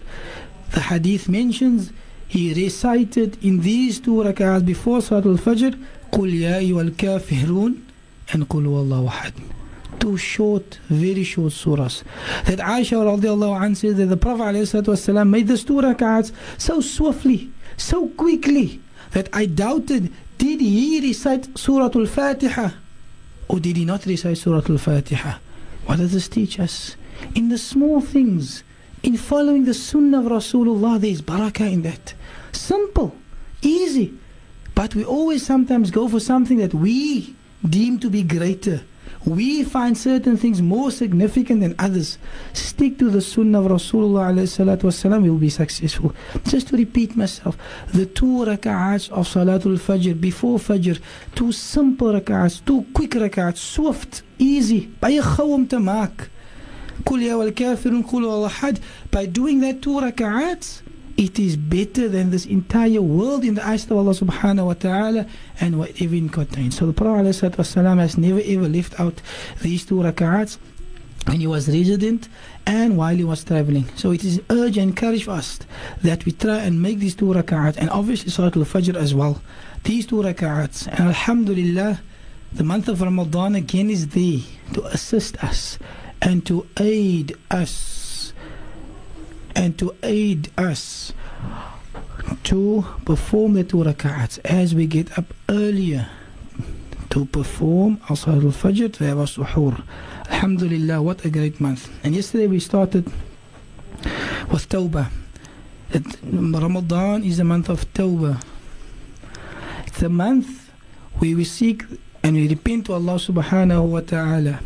The 0.72 0.82
hadith 0.82 1.28
mentions 1.28 1.92
he 2.29 2.55
recited 2.55 3.43
in 3.45 3.61
these 3.61 4.01
two 4.01 4.23
rak'ahs 4.23 4.65
before 4.65 5.01
Salat 5.01 5.27
al-Fajr 5.27 5.79
قُلْ 6.13 6.33
يَا 6.33 6.61
أَيُّهَا 6.61 6.91
الْكَافِرُونَ 6.91 7.81
and 8.33 8.49
قُلْ 8.49 8.65
وَاللَّهُ 8.67 9.09
أَحَدٌ 9.09 9.33
two 10.01 10.17
short, 10.17 10.79
very 10.89 11.23
short 11.23 11.53
surahs. 11.53 12.03
That 12.47 12.59
Aisha 12.59 12.97
radiallahu 13.05 13.61
anha 13.61 13.77
says 13.77 13.97
that 13.97 14.07
the 14.07 14.17
Prophet 14.17 14.55
والسلام, 14.55 15.29
made 15.29 15.47
the 15.47 15.59
two 15.59 15.75
rak'ahs 15.75 16.33
so 16.59 16.81
swiftly, 16.81 17.51
so 17.77 18.09
quickly, 18.09 18.81
that 19.13 19.29
I 19.33 19.47
doubted, 19.47 20.13
did 20.39 20.61
he 20.61 21.01
recite 21.01 21.59
Surah 21.59 21.91
Al-Fatiha? 21.95 22.71
Or 23.49 23.61
did 23.61 23.77
he 23.77 23.85
not 23.85 24.07
recite 24.07 24.39
Surah 24.39 24.63
Al-Fatiha? 24.69 25.39
What 25.87 25.99
does 25.99 26.13
this 26.13 26.29
teach 26.29 26.59
us? 26.59 26.97
In 27.35 27.49
the 27.49 27.59
small 27.59 28.01
things, 28.01 28.63
in 29.06 29.18
following 29.18 29.66
the 29.66 29.74
sunnah 29.76 30.20
of 30.20 30.26
Rasulullah, 30.26 31.00
there 31.00 31.12
is 31.12 31.22
barakah 31.22 31.72
in 31.72 31.84
that. 31.84 32.16
Simple, 32.52 33.16
easy. 33.62 34.12
But 34.74 34.96
we 34.96 35.06
always 35.06 35.46
sometimes 35.46 35.92
go 35.92 36.08
for 36.10 36.20
something 36.20 36.58
that 36.58 36.74
we 36.74 37.36
deem 37.64 38.00
to 38.00 38.10
be 38.10 38.24
greater. 38.24 38.82
We 39.24 39.64
find 39.64 39.96
certain 39.96 40.38
things 40.38 40.60
more 40.60 40.90
significant 40.90 41.62
than 41.62 41.76
others. 41.78 42.18
Stick 42.54 42.98
to 42.98 43.12
the 43.12 43.22
sunnah 43.22 43.62
of 43.62 43.72
Rasulullah 43.72 44.34
wasallam, 44.34 45.24
you'll 45.24 45.38
be 45.38 45.50
successful. 45.50 46.16
Just 46.46 46.70
to 46.70 46.78
repeat 46.78 47.16
myself, 47.16 47.58
the 47.94 48.08
two 48.08 48.44
rak'ahs 48.46 49.12
of 49.12 49.28
Salatul 49.28 49.78
Fajr 49.78 50.20
before 50.20 50.58
Fajr, 50.58 51.00
two 51.36 51.52
simple 51.52 52.12
rak'ahs, 52.12 52.66
two 52.66 52.86
quick 52.92 53.12
rak'ahs, 53.12 53.58
swift, 53.58 54.24
easy, 54.40 54.90
gou 55.00 55.54
om 55.54 55.68
te 55.68 55.78
maak. 55.78 56.30
By 57.06 57.20
doing 59.28 59.60
that 59.62 59.82
two 59.82 60.00
rak'ats, 60.00 60.82
it 61.18 61.40
is 61.40 61.56
better 61.56 62.10
than 62.10 62.32
this 62.32 62.46
entire 62.46 63.02
world 63.02 63.46
in 63.46 63.56
the 63.56 63.66
eyes 63.66 63.86
of 63.86 63.94
Allah 63.94 64.12
subhanahu 64.12 64.66
wa 64.66 64.74
ta'ala 64.74 65.26
and 65.62 65.80
whatever 65.80 66.16
it 66.16 66.34
contains. 66.34 66.78
So 66.78 66.88
the 66.88 66.94
Prophet 66.94 67.28
ﷺ 67.28 67.98
has 68.00 68.18
never 68.18 68.42
ever 68.44 68.68
left 68.68 69.00
out 69.00 69.22
these 69.62 69.86
two 69.86 69.96
rak'ats 69.96 70.58
when 71.26 71.40
he 71.40 71.48
was 71.48 71.70
resident 71.70 72.28
and 72.66 72.98
while 72.98 73.16
he 73.16 73.24
was 73.24 73.46
traveling. 73.46 73.86
So 73.96 74.12
it 74.12 74.26
is 74.26 74.42
urge 74.50 74.78
and 74.78 74.90
encourage 74.90 75.28
us 75.28 75.60
that 76.02 76.26
we 76.26 76.34
try 76.34 76.58
and 76.58 76.82
make 76.82 77.00
these 77.00 77.16
two 77.16 77.28
rak'ats 77.28 77.78
and 77.78 77.90
obviously 77.92 78.30
Salat 78.30 78.58
al-Fajr 78.58 78.96
as 78.96 79.16
well. 79.16 79.42
These 79.84 80.08
two 80.08 80.18
rak'ats. 80.18 80.88
And 80.88 81.00
Alhamdulillah, 81.00 82.02
the 82.52 82.64
month 82.64 82.90
of 82.90 83.02
Ramadan 83.02 83.56
again 83.56 83.90
is 83.90 84.10
there 84.10 84.40
to 84.74 84.84
assist 84.88 85.42
us 85.44 85.80
and 86.26 86.46
to 86.48 86.68
aid 86.78 87.38
us 87.52 88.34
and 89.56 89.78
to 89.78 89.96
aid 90.02 90.50
us 90.58 91.14
to 92.44 92.84
perform 93.06 93.54
the 93.54 93.64
two 93.64 93.86
as 94.44 94.74
we 94.74 94.88
get 94.88 95.18
up 95.18 95.26
earlier 95.48 96.10
to 97.12 97.26
perform 97.26 97.98
Asr 98.08 98.44
al-Fajr 98.44 98.92
to 98.94 99.04
have 99.06 99.18
suhoor. 99.20 99.82
Alhamdulillah, 100.30 101.02
what 101.02 101.24
a 101.24 101.30
great 101.30 101.62
month. 101.62 101.90
And 102.04 102.16
yesterday 102.16 102.48
we 102.48 102.60
started 102.60 103.06
with 104.52 104.68
Tawbah. 104.68 105.10
that 105.92 106.04
Ramadan 106.24 107.24
is 107.24 107.38
the 107.38 107.44
month 107.44 107.70
of 107.70 107.86
Tawbah. 107.94 108.42
It's 109.86 110.02
a 110.02 110.10
month 110.10 110.72
where 111.20 111.36
we 111.38 111.44
seek 111.44 111.84
and 112.24 112.36
we 112.36 112.50
repent 112.50 112.88
to 112.88 112.94
Allah 112.94 113.16
subhanahu 113.16 113.86
wa 113.86 114.02
ta'ala. 114.02 114.60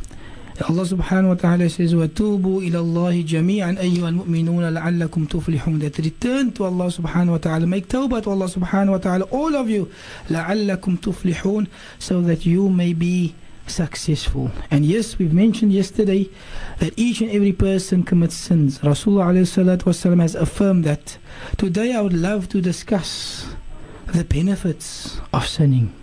Allah 0.67 0.83
subhanahu 0.83 1.27
wa 1.29 1.33
ta'ala 1.35 1.69
says, 1.69 1.93
وَتُوبُوا 1.93 2.61
إِلَى 2.61 2.79
اللَّهِ 2.83 3.25
جَمِيعًا 3.25 3.79
أَيُّهَا 3.79 4.09
الْمُؤْمِنُونَ 4.09 4.73
لَعَلَّكُمْ 4.73 5.27
تُفْلِحُونَ 5.29 5.79
That 5.79 5.97
return 5.99 6.51
to 6.53 6.65
Allah 6.65 6.87
subhanahu 6.87 7.31
wa 7.31 7.37
ta'ala. 7.37 7.65
Make 7.65 7.87
tawbah 7.87 8.23
to 8.23 8.31
Allah 8.31 8.47
subhanahu 8.47 8.91
wa 8.91 8.97
ta'ala. 8.97 9.23
All 9.25 9.55
of 9.55 9.69
you. 9.69 9.89
لَعَلَّكُمْ 10.27 10.99
تُفْلِحُونَ 10.99 11.67
So 11.99 12.21
that 12.21 12.45
you 12.45 12.69
may 12.69 12.91
be 12.93 13.35
successful. 13.67 14.51
And 14.69 14.85
yes, 14.85 15.17
we've 15.17 15.33
mentioned 15.33 15.71
yesterday 15.71 16.29
that 16.79 16.93
each 16.97 17.21
and 17.21 17.31
every 17.31 17.53
person 17.53 18.03
commits 18.03 18.35
sins. 18.35 18.79
Rasulullah 18.79 20.19
has 20.21 20.35
affirmed 20.35 20.83
that. 20.83 21.17
Today 21.57 21.93
I 21.93 22.01
would 22.01 22.13
love 22.13 22.49
to 22.49 22.61
discuss 22.61 23.45
the 24.07 24.23
benefits 24.23 25.21
of 25.31 25.47
sinning. 25.47 25.93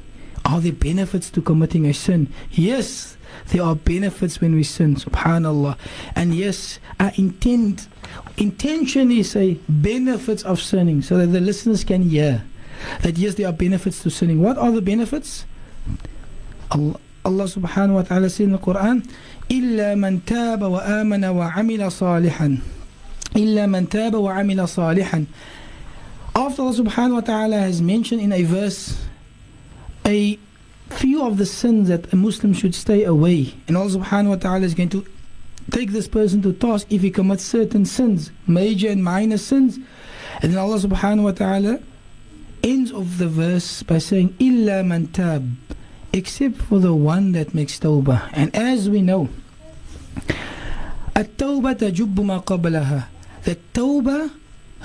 Are 0.46 0.60
there 0.60 0.74
benefits 0.74 1.30
to 1.32 1.42
committing 1.42 1.86
a 1.86 1.94
sin? 1.94 2.28
Yes, 2.52 3.16
there 3.50 3.64
are 3.64 3.76
benefits 3.76 4.42
when 4.42 4.56
we 4.56 4.64
sin, 4.64 4.96
subhanallah. 4.96 5.78
And 6.16 6.34
yes, 6.34 6.80
our 7.00 7.12
intent, 7.16 7.88
intention 8.38 9.12
is 9.12 9.36
a 9.36 9.54
benefits 9.70 10.44
of 10.44 10.62
sinning 10.62 11.02
so 11.02 11.18
that 11.18 11.28
the 11.28 11.40
listeners 11.40 11.84
can 11.84 12.10
hear 12.10 12.44
that 13.02 13.18
yes, 13.18 13.36
there 13.36 13.48
are 13.48 13.54
benefits 13.54 14.02
to 14.04 14.10
sinning. 14.10 14.42
What 14.42 14.58
are 14.58 14.72
the 14.72 14.82
benefits? 14.82 15.46
Allah, 16.72 17.00
Allah 17.24 17.46
subhanahu 17.46 17.94
wa 17.94 18.02
ta'ala 18.02 18.30
says 18.30 18.42
in 18.42 18.52
the 18.52 18.58
Quran, 18.58 19.08
إِلَّا 19.50 19.94
مَنْ 20.00 20.22
تَابَ 20.22 20.60
وَآمَنَ 20.60 21.22
وَعَمِلَ 21.22 21.82
صَالِحًا 21.92 22.60
إِلَّا 23.36 23.66
مَنْ 23.70 23.88
تَابَ 23.88 24.14
وَعَمِلَ 24.14 24.58
صَالِحًا 24.58 25.28
After 26.36 26.62
Allah 26.62 26.74
subhanahu 26.76 27.14
wa 27.14 27.22
ta'ala 27.22 27.58
has 27.60 27.82
mentioned 27.82 28.22
in 28.22 28.32
a 28.32 28.44
verse 28.44 28.98
a 30.07 30.39
few 30.91 31.23
of 31.23 31.37
the 31.37 31.47
sins 31.47 31.89
that 31.89 32.13
a 32.13 32.17
Muslim 32.17 32.53
should 32.55 32.75
stay 32.75 33.05
away. 33.05 33.55
And 33.69 33.77
Allah 33.77 33.91
subhanahu 33.91 34.29
wa 34.29 34.37
ta'ala 34.37 34.65
is 34.65 34.75
going 34.75 34.89
to 34.91 35.05
take 35.71 35.91
this 35.91 36.09
person 36.09 36.43
to 36.43 36.53
task 36.53 36.87
if 36.91 37.03
he 37.03 37.11
commits 37.11 37.45
certain 37.45 37.85
sins, 37.85 38.31
major 38.47 38.89
and 38.89 39.03
minor 39.03 39.39
sins. 39.39 39.79
And 40.43 40.53
then 40.53 40.59
Allah 40.59 40.79
subhanahu 40.79 41.25
wa 41.25 41.33
ta'ala 41.33 41.81
ends 42.63 42.93
of 42.93 43.19
the 43.19 43.29
verse 43.29 43.83
by 43.83 43.99
saying, 43.99 44.37
Illa 44.39 44.83
man 44.83 45.09
tab, 45.09 45.57
except 46.13 46.57
for 46.57 46.79
the 46.79 46.95
one 46.95 47.33
that 47.33 47.55
makes 47.55 47.79
tawbah. 47.79 48.31
And 48.33 48.55
as 48.55 48.89
we 48.89 49.03
know, 49.03 49.29
at-tawbah 51.15 51.77
tajubbu 51.77 52.25
ma 52.25 52.41
qablaha. 52.41 53.07
The 53.45 53.57
tawbah 53.73 54.31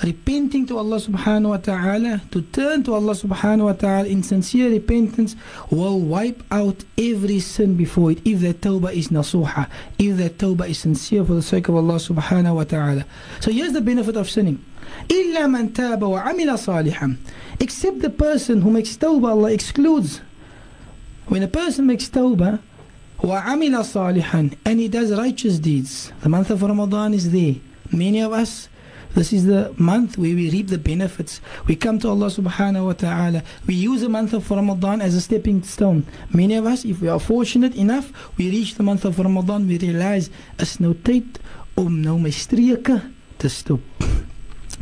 repenting 0.03 0.65
to 0.67 0.77
Allah 0.77 0.97
subhanahu 0.97 1.49
wa 1.49 1.57
ta'ala, 1.57 2.21
to 2.31 2.41
turn 2.41 2.83
to 2.83 2.93
Allah 2.93 3.13
subhanahu 3.13 3.65
wa 3.65 3.73
ta'ala 3.73 4.07
in 4.07 4.21
sincere 4.21 4.69
repentance, 4.69 5.35
will 5.71 5.99
wipe 5.99 6.43
out 6.51 6.83
every 6.97 7.39
sin 7.39 7.75
before 7.75 8.11
it. 8.11 8.19
If 8.25 8.41
that 8.41 8.61
tawbah 8.61 8.93
is 8.93 9.09
nasuha, 9.09 9.69
if 9.97 10.17
that 10.17 10.37
tawbah 10.37 10.69
is 10.69 10.79
sincere 10.79 11.25
for 11.25 11.33
the 11.33 11.41
sake 11.41 11.67
of 11.67 11.75
Allah 11.75 11.95
subhanahu 11.95 12.55
wa 12.55 12.63
ta'ala. 12.63 13.05
So 13.39 13.51
here's 13.51 13.73
the 13.73 13.81
benefit 13.81 14.15
of 14.15 14.29
sinning. 14.29 14.63
إِلَّا 15.09 15.45
مَنْ 15.49 15.69
تَابَ 15.69 15.99
وَعَمِلَ 15.99 16.49
صَالِحًا 16.53 17.17
Except 17.59 17.99
the 17.99 18.09
person 18.09 18.61
who 18.61 18.71
makes 18.71 18.95
tawbah, 18.95 19.29
Allah 19.29 19.51
excludes 19.51 20.21
when 21.27 21.43
a 21.43 21.47
person 21.47 21.85
makes 21.87 22.07
tawbah, 22.07 22.59
وَعَمِلَ 23.19 23.73
صَالِحًا 23.81 24.57
and 24.63 24.79
he 24.79 24.87
does 24.87 25.11
righteous 25.11 25.59
deeds, 25.59 26.13
the 26.21 26.29
month 26.29 26.49
of 26.51 26.61
Ramadan 26.61 27.13
is 27.13 27.31
there. 27.31 27.55
Many 27.91 28.21
of 28.21 28.31
us, 28.31 28.69
this 29.14 29.32
is 29.32 29.44
the 29.46 29.74
month 29.76 30.16
where 30.16 30.34
we 30.34 30.50
reap 30.50 30.68
the 30.68 30.78
benefits. 30.78 31.40
We 31.66 31.76
come 31.76 31.98
to 32.00 32.08
Allah 32.08 32.26
subhanahu 32.26 32.86
wa 32.86 32.92
ta'ala. 32.92 33.42
We 33.66 33.74
use 33.74 34.00
the 34.00 34.08
month 34.08 34.32
of 34.32 34.50
Ramadan 34.50 35.00
as 35.00 35.14
a 35.14 35.20
stepping 35.20 35.62
stone. 35.62 36.06
Many 36.32 36.54
of 36.54 36.66
us, 36.66 36.84
if 36.84 37.00
we 37.00 37.08
are 37.08 37.20
fortunate 37.20 37.74
enough, 37.74 38.12
we 38.38 38.50
reach 38.50 38.76
the 38.76 38.82
month 38.82 39.04
of 39.04 39.18
Ramadan, 39.18 39.68
we 39.68 39.78
realize 39.78 40.30
is 40.58 40.78
nou 40.80 40.94
tyd 40.94 41.38
om 41.76 42.00
nou 42.00 42.18
stop. 43.48 43.80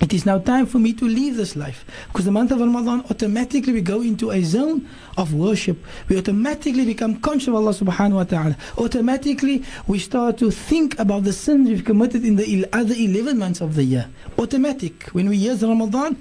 It 0.00 0.14
is 0.14 0.25
now 0.25 0.38
time 0.38 0.64
for 0.64 0.78
me 0.78 0.95
to 0.95 1.04
leave 1.04 1.37
this 1.37 1.57
life. 1.57 1.85
Because 2.09 2.25
the 2.25 2.33
month 2.33 2.50
of 2.52 2.61
Ramadan, 2.61 3.04
automatically 3.11 3.73
we 3.73 3.83
go 3.83 4.00
into 4.00 4.30
a 4.30 4.42
zone 4.42 4.88
of 5.19 5.35
worship. 5.35 5.78
We 6.09 6.16
automatically 6.16 6.87
become 6.87 7.21
conscious 7.21 7.49
of 7.49 7.54
Allah 7.54 7.73
subhanahu 7.73 8.14
wa 8.14 8.25
ta'ala. 8.25 8.57
Automatically 8.78 9.62
we 9.87 9.99
start 9.99 10.38
to 10.38 10.50
think 10.50 10.99
about 10.99 11.25
the 11.25 11.35
sins 11.35 11.69
we've 11.69 11.85
committed 11.85 12.25
in 12.25 12.37
the 12.37 12.66
other 12.73 12.95
11 12.95 13.37
months 13.38 13.61
of 13.61 13.75
the 13.75 13.85
year. 13.85 14.09
Automatic. 14.38 15.04
When 15.12 15.28
we 15.28 15.37
hear 15.37 15.54
Ramadan, 15.54 16.16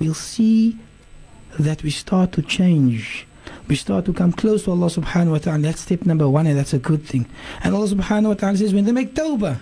we'll 0.00 0.14
see 0.14 0.76
that 1.58 1.84
we 1.84 1.90
start 1.90 2.32
to 2.32 2.42
change. 2.42 3.26
We 3.68 3.76
start 3.76 4.04
to 4.06 4.12
come 4.12 4.32
close 4.32 4.64
to 4.64 4.72
Allah 4.72 4.88
subhanahu 4.88 5.30
wa 5.30 5.38
ta'ala. 5.38 5.60
That's 5.60 5.82
step 5.82 6.04
number 6.04 6.28
one, 6.28 6.46
and 6.46 6.58
that's 6.58 6.72
a 6.72 6.78
good 6.78 7.06
thing. 7.06 7.26
And 7.62 7.74
Allah 7.74 7.86
subhanahu 7.86 8.28
wa 8.28 8.34
ta'ala 8.34 8.56
says, 8.56 8.74
when 8.74 8.84
they 8.84 8.92
make 8.92 9.14
tawbah, 9.14 9.60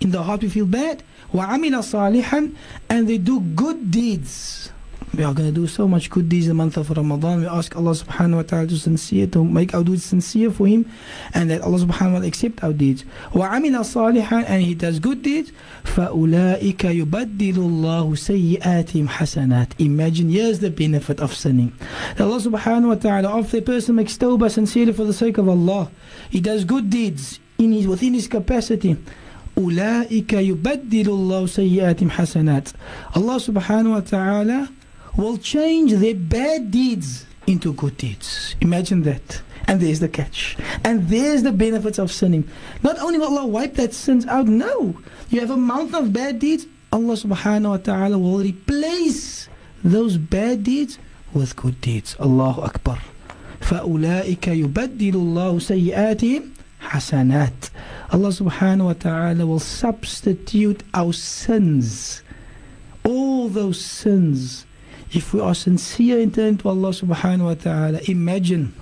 in 0.00 0.12
the 0.12 0.22
heart 0.22 0.42
we 0.42 0.48
feel 0.48 0.66
bad, 0.66 1.02
وَعَمِلَ 1.33 1.71
صَالِحًا 1.71 2.53
and 2.89 3.07
they 3.07 3.17
do 3.17 3.39
good 3.41 3.91
deeds. 3.91 4.71
We 5.15 5.23
are 5.23 5.33
going 5.33 5.47
to 5.47 5.55
do 5.55 5.65
so 5.65 5.87
much 5.87 6.09
good 6.09 6.27
deeds 6.27 6.47
in 6.47 6.49
the 6.49 6.55
month 6.55 6.75
of 6.75 6.89
Ramadan. 6.89 7.39
We 7.39 7.47
ask 7.47 7.73
Allah 7.77 7.91
subhanahu 7.91 8.35
wa 8.35 8.41
ta'ala 8.41 8.67
to 8.67 8.75
sincere, 8.75 9.27
to 9.27 9.45
make 9.45 9.73
our 9.73 9.81
deeds 9.81 10.03
sincere 10.03 10.51
for 10.51 10.67
Him 10.67 10.91
and 11.33 11.49
that 11.49 11.61
Allah 11.61 11.79
subhanahu 11.79 11.87
wa 11.87 12.19
ta'ala 12.19 12.27
accept 12.27 12.61
our 12.65 12.73
deeds. 12.73 13.05
وَعَمِلَ 13.31 13.79
صَالِحًا 13.79 14.43
and 14.49 14.63
He 14.63 14.75
does 14.75 14.99
good 14.99 15.21
deeds. 15.21 15.53
فَأُولَٰئِكَ 15.85 17.05
يُبَدِّلُ 17.05 17.55
اللَّهُ 17.55 18.59
سَيِّئَاتِهِمْ 18.59 19.07
حَسَنَاتٍ 19.07 19.79
Imagine, 19.79 20.29
here's 20.29 20.59
the 20.59 20.69
benefit 20.69 21.21
of 21.21 21.33
sinning. 21.33 21.71
That 22.17 22.25
Allah 22.25 22.41
subhanahu 22.41 22.87
wa 22.89 22.95
ta'ala, 22.95 23.39
after 23.39 23.59
a 23.59 23.61
person 23.61 23.95
makes 23.95 24.17
tawbah 24.17 24.51
sincerely 24.51 24.91
for 24.91 25.05
the 25.05 25.13
sake 25.13 25.37
of 25.37 25.47
Allah, 25.47 25.91
he 26.29 26.41
does 26.41 26.65
good 26.65 26.89
deeds 26.89 27.39
in 27.57 27.71
his, 27.71 27.87
within 27.87 28.15
his 28.15 28.27
capacity. 28.27 28.97
أولئك 29.59 30.33
يبدل 30.33 31.07
الله 31.09 31.45
سيئاتهم 31.47 32.09
حسنات 32.09 32.69
Allah 33.15 33.39
subhanahu 33.39 33.91
wa 33.91 33.99
ta'ala 34.01 34.69
will 35.15 35.37
change 35.37 35.93
their 35.93 36.15
bad 36.15 36.71
deeds 36.71 37.25
into 37.47 37.73
good 37.73 37.95
deeds. 37.97 38.55
Imagine 38.61 39.03
that. 39.03 39.41
And 39.67 39.79
there's 39.79 39.99
the 39.99 40.09
catch. 40.09 40.57
And 40.83 41.07
there's 41.09 41.41
the 41.43 41.51
benefits 41.51 41.97
of 41.97 42.11
sinning. 42.11 42.47
Not 42.83 42.99
only 42.99 43.17
will 43.17 43.27
Allah 43.27 43.47
wipe 43.47 43.75
that 43.75 43.93
sins 43.93 44.25
out, 44.27 44.45
no. 44.47 44.95
You 45.29 45.39
have 45.39 45.51
a 45.51 45.57
mountain 45.57 45.95
of 45.95 46.13
bad 46.13 46.39
deeds, 46.39 46.67
Allah 46.91 47.13
subhanahu 47.13 47.69
wa 47.69 47.77
ta'ala 47.77 48.17
will 48.17 48.39
replace 48.39 49.49
those 49.83 50.17
bad 50.17 50.63
deeds 50.63 50.99
with 51.33 51.55
good 51.55 51.79
deeds. 51.81 52.15
Allahu 52.19 52.61
Akbar. 52.61 52.99
فأولئك 53.61 54.47
يبدل 54.47 55.15
الله 55.15 55.59
سيئاتهم 55.59 56.41
hasanat. 56.80 57.70
Allah 58.10 58.28
subhanahu 58.28 58.84
wa 58.86 58.92
ta'ala 58.94 59.46
will 59.46 59.60
substitute 59.60 60.82
our 60.94 61.12
sins, 61.12 62.22
all 63.04 63.48
those 63.48 63.80
sins. 63.80 64.66
If 65.12 65.34
we 65.34 65.40
are 65.40 65.54
sincere 65.54 66.18
in 66.20 66.32
turn 66.32 66.58
to 66.58 66.68
Allah 66.68 66.90
subhanahu 66.90 67.44
wa 67.44 67.54
ta'ala, 67.54 68.00
imagine 68.08 68.74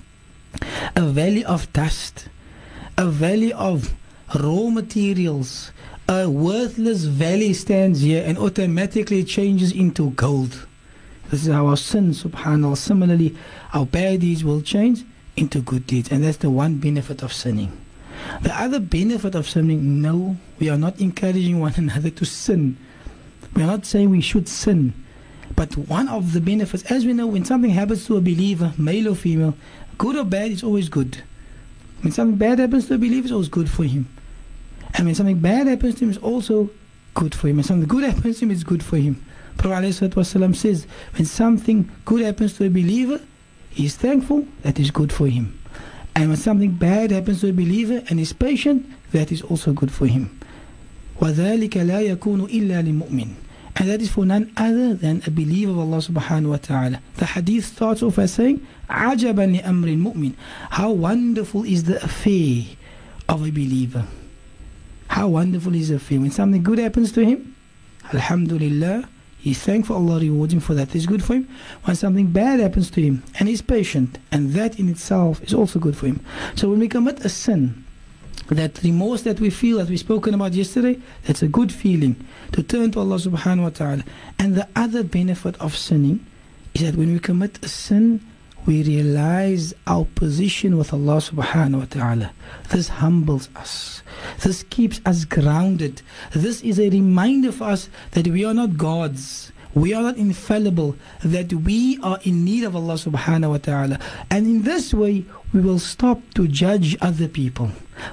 a 0.95 1.01
valley 1.01 1.43
of 1.45 1.71
dust, 1.73 2.29
a 2.97 3.05
valley 3.05 3.53
of 3.53 3.93
raw 4.35 4.69
materials, 4.69 5.71
a 6.07 6.29
worthless 6.29 7.03
valley 7.05 7.53
stands 7.53 8.01
here 8.01 8.23
and 8.25 8.37
automatically 8.37 9.23
changes 9.23 9.71
into 9.71 10.11
gold. 10.11 10.65
This 11.29 11.45
is 11.45 11.53
how 11.53 11.67
our 11.67 11.77
sins, 11.77 12.23
subhanAllah. 12.23 12.77
Similarly, 12.77 13.35
our 13.73 13.85
bad 13.85 14.21
deeds 14.21 14.43
will 14.43 14.61
change 14.61 15.03
into 15.37 15.61
good 15.61 15.85
deeds. 15.85 16.11
And 16.11 16.23
that's 16.23 16.37
the 16.37 16.49
one 16.49 16.77
benefit 16.77 17.21
of 17.21 17.31
sinning 17.31 17.71
the 18.41 18.61
other 18.61 18.79
benefit 18.79 19.35
of 19.35 19.47
sinning, 19.49 20.01
no, 20.01 20.37
we 20.59 20.69
are 20.69 20.77
not 20.77 20.99
encouraging 20.99 21.59
one 21.59 21.73
another 21.77 22.09
to 22.09 22.25
sin. 22.25 22.77
We 23.55 23.63
are 23.63 23.67
not 23.67 23.85
saying 23.85 24.09
we 24.09 24.21
should 24.21 24.47
sin. 24.47 24.93
But 25.55 25.75
one 25.75 26.07
of 26.07 26.33
the 26.33 26.41
benefits, 26.41 26.83
as 26.83 27.05
we 27.05 27.13
know, 27.13 27.27
when 27.27 27.45
something 27.45 27.71
happens 27.71 28.05
to 28.05 28.17
a 28.17 28.21
believer, 28.21 28.73
male 28.77 29.09
or 29.09 29.15
female, 29.15 29.55
good 29.97 30.15
or 30.15 30.23
bad, 30.23 30.51
it's 30.51 30.63
always 30.63 30.89
good. 30.89 31.21
When 32.01 32.13
something 32.13 32.37
bad 32.37 32.59
happens 32.59 32.87
to 32.87 32.93
a 32.93 32.97
believer, 32.97 33.25
it's 33.25 33.33
always 33.33 33.49
good 33.49 33.69
for 33.69 33.83
him. 33.83 34.07
And 34.93 35.05
when 35.05 35.15
something 35.15 35.39
bad 35.39 35.67
happens 35.67 35.95
to 35.95 36.05
him, 36.05 36.11
it's 36.11 36.19
also 36.19 36.69
good 37.13 37.35
for 37.35 37.47
him. 37.47 37.57
When 37.57 37.63
something 37.65 37.87
good 37.87 38.03
happens 38.03 38.39
to 38.39 38.45
him, 38.45 38.51
it's 38.51 38.63
good 38.63 38.83
for 38.83 38.97
him. 38.97 39.23
Prophet 39.57 39.93
says, 40.55 40.87
when 41.15 41.25
something 41.25 41.91
good 42.05 42.21
happens 42.21 42.53
to 42.53 42.65
a 42.65 42.69
believer, 42.69 43.19
he 43.71 43.85
is 43.85 43.97
thankful, 43.97 44.47
that 44.61 44.79
is 44.79 44.91
good 44.91 45.11
for 45.11 45.27
him. 45.27 45.58
And 46.14 46.28
when 46.28 46.36
something 46.36 46.72
bad 46.72 47.10
happens 47.10 47.40
to 47.40 47.48
a 47.48 47.52
believer 47.52 48.02
and 48.08 48.20
is 48.20 48.32
patient, 48.32 48.86
that 49.12 49.32
is 49.32 49.42
also 49.42 49.72
good 49.72 49.90
for 49.90 50.06
him. 50.06 50.38
وَذَلِكَ 51.20 51.70
لَا 51.70 52.16
يَكُونُ 52.16 52.48
إِلَّا 52.50 52.82
لِمُؤْمِنٍ 52.82 53.28
And 53.76 53.88
that 53.88 54.00
is 54.00 54.10
for 54.10 54.24
none 54.24 54.52
other 54.56 54.94
than 54.94 55.22
a 55.26 55.30
believer 55.30 55.72
of 55.72 55.78
Allah 55.78 55.98
subhanahu 55.98 56.50
wa 56.50 56.56
ta'ala. 56.56 57.00
The 57.16 57.26
hadith 57.26 57.66
starts 57.66 58.02
off 58.02 58.16
by 58.16 58.26
saying, 58.26 58.64
عَجَبًا 58.88 59.60
لِأَمْرِ 59.60 59.64
الْمُؤْمِنِ 59.64 60.34
How 60.70 60.92
wonderful 60.92 61.64
is 61.64 61.84
the 61.84 62.02
affair 62.04 62.64
of 63.28 63.46
a 63.46 63.50
believer. 63.50 64.06
How 65.08 65.28
wonderful 65.28 65.74
is 65.74 65.88
the 65.88 65.96
affair. 65.96 66.20
When 66.20 66.30
something 66.30 66.62
good 66.62 66.78
happens 66.78 67.12
to 67.12 67.24
him, 67.24 67.54
Alhamdulillah, 68.12 69.08
He's 69.39 69.59
thankful 69.59 69.95
Allah 69.95 70.19
rewards 70.19 70.53
him 70.53 70.59
for 70.59 70.73
that. 70.73 70.93
It's 70.93 71.05
good 71.05 71.23
for 71.23 71.35
him. 71.35 71.47
When 71.85 71.95
something 71.95 72.27
bad 72.27 72.59
happens 72.59 72.91
to 72.91 73.01
him, 73.01 73.23
and 73.39 73.47
he's 73.47 73.61
patient, 73.61 74.19
and 74.31 74.51
that 74.53 74.77
in 74.77 74.89
itself 74.89 75.41
is 75.41 75.53
also 75.53 75.79
good 75.79 75.95
for 75.95 76.07
him. 76.07 76.19
So 76.55 76.69
when 76.69 76.79
we 76.79 76.89
commit 76.89 77.23
a 77.23 77.29
sin, 77.29 77.85
that 78.49 78.81
remorse 78.83 79.21
that 79.23 79.39
we 79.39 79.49
feel, 79.49 79.77
that 79.77 79.89
we 79.89 79.95
spoken 79.95 80.33
about 80.33 80.53
yesterday, 80.53 80.99
that's 81.25 81.41
a 81.41 81.47
good 81.47 81.71
feeling 81.71 82.15
to 82.51 82.63
turn 82.63 82.91
to 82.91 82.99
Allah 82.99 83.15
subhanahu 83.15 83.63
wa 83.63 83.69
ta'ala. 83.69 84.03
And 84.37 84.55
the 84.55 84.67
other 84.75 85.03
benefit 85.03 85.55
of 85.61 85.77
sinning 85.77 86.25
is 86.73 86.81
that 86.81 86.95
when 86.95 87.13
we 87.13 87.19
commit 87.19 87.63
a 87.63 87.69
sin, 87.69 88.21
we 88.65 88.83
realize 88.83 89.73
our 89.87 90.05
position 90.15 90.77
with 90.77 90.93
Allah 90.93 91.17
subhanahu 91.17 91.79
wa 91.79 91.85
ta'ala. 91.85 92.31
This 92.69 92.87
humbles 92.87 93.49
us. 93.55 94.03
This 94.41 94.63
keeps 94.69 95.01
us 95.05 95.25
grounded. 95.25 96.01
This 96.33 96.61
is 96.61 96.79
a 96.79 96.89
reminder 96.89 97.51
for 97.51 97.65
us 97.65 97.89
that 98.11 98.27
we 98.27 98.45
are 98.45 98.53
not 98.53 98.77
gods. 98.77 99.51
We 99.75 99.93
are 99.93 100.01
not 100.01 100.17
infallible, 100.17 100.95
that 101.23 101.53
we 101.53 101.99
are 102.01 102.19
in 102.23 102.43
need 102.43 102.63
of 102.63 102.75
Allah 102.75 102.95
subhanahu 102.95 103.49
wa 103.51 103.57
ta'ala. 103.57 103.99
And 104.31 104.47
in 104.47 104.63
this 104.63 104.93
way, 104.93 105.25
we 105.53 105.61
will 105.61 105.77
stop 105.77 106.21
to 106.35 106.47
judge 106.47 106.97
other 107.01 107.27
people. 107.27 107.69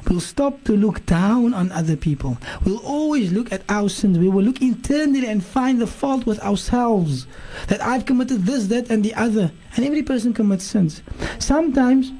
We'll 0.09 0.21
stop 0.21 0.65
to 0.65 0.77
look 0.77 1.07
down 1.07 1.55
on 1.55 1.73
other 1.73 1.97
people. 1.97 2.37
We'll 2.65 2.85
always 2.85 3.33
look 3.33 3.53
at 3.53 3.63
our 3.69 3.89
sins. 3.89 4.19
We 4.19 4.29
will 4.29 4.43
look 4.43 4.61
internally 4.61 5.27
and 5.27 5.45
find 5.45 5.81
the 5.81 5.87
fault 5.87 6.27
with 6.27 6.41
ourselves. 6.41 7.27
That 7.69 7.81
I've 7.83 8.05
committed 8.05 8.45
this, 8.45 8.67
that, 8.67 8.91
and 8.91 9.05
the 9.05 9.15
other. 9.15 9.51
And 9.77 9.85
every 9.85 10.03
person 10.03 10.35
commits 10.35 10.65
sins. 10.65 11.03
Sometimes, 11.39 12.13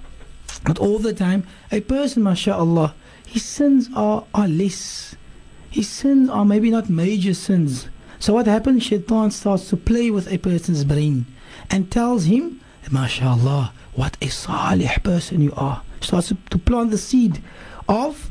not 0.67 0.79
all 0.79 0.99
the 0.99 1.13
time, 1.13 1.47
a 1.71 1.81
person, 1.81 2.23
mashallah, 2.23 2.95
his 3.27 3.45
sins 3.45 3.91
are, 3.95 4.25
are 4.35 4.49
less. 4.49 5.15
His 5.71 5.89
sins 5.89 6.31
are 6.31 6.45
maybe 6.45 6.71
not 6.71 6.89
major 6.89 7.35
sins. 7.35 7.89
So 8.19 8.33
what 8.33 8.47
happens? 8.47 8.83
Shaitan 8.83 9.31
starts 9.31 9.69
to 9.71 9.77
play 9.77 10.11
with 10.11 10.31
a 10.33 10.39
person's 10.39 10.85
brain 10.85 11.27
and 11.71 11.91
tells 11.91 12.25
him, 12.25 12.61
MashaAllah, 12.87 13.71
what 13.95 14.17
a 14.23 14.29
salih 14.29 14.89
person 15.03 15.41
you 15.41 15.53
are. 15.57 15.83
Starts 16.01 16.33
to 16.51 16.59
plant 16.59 16.91
the 16.91 16.99
seed 16.99 17.43
of, 17.89 18.31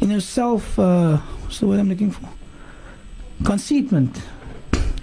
in 0.00 0.08
know, 0.08 0.18
self, 0.18 0.78
uh, 0.78 1.16
what's 1.16 1.60
the 1.60 1.66
word 1.66 1.80
I'm 1.80 1.88
looking 1.88 2.10
for? 2.10 2.28
Conceitment. 3.44 4.22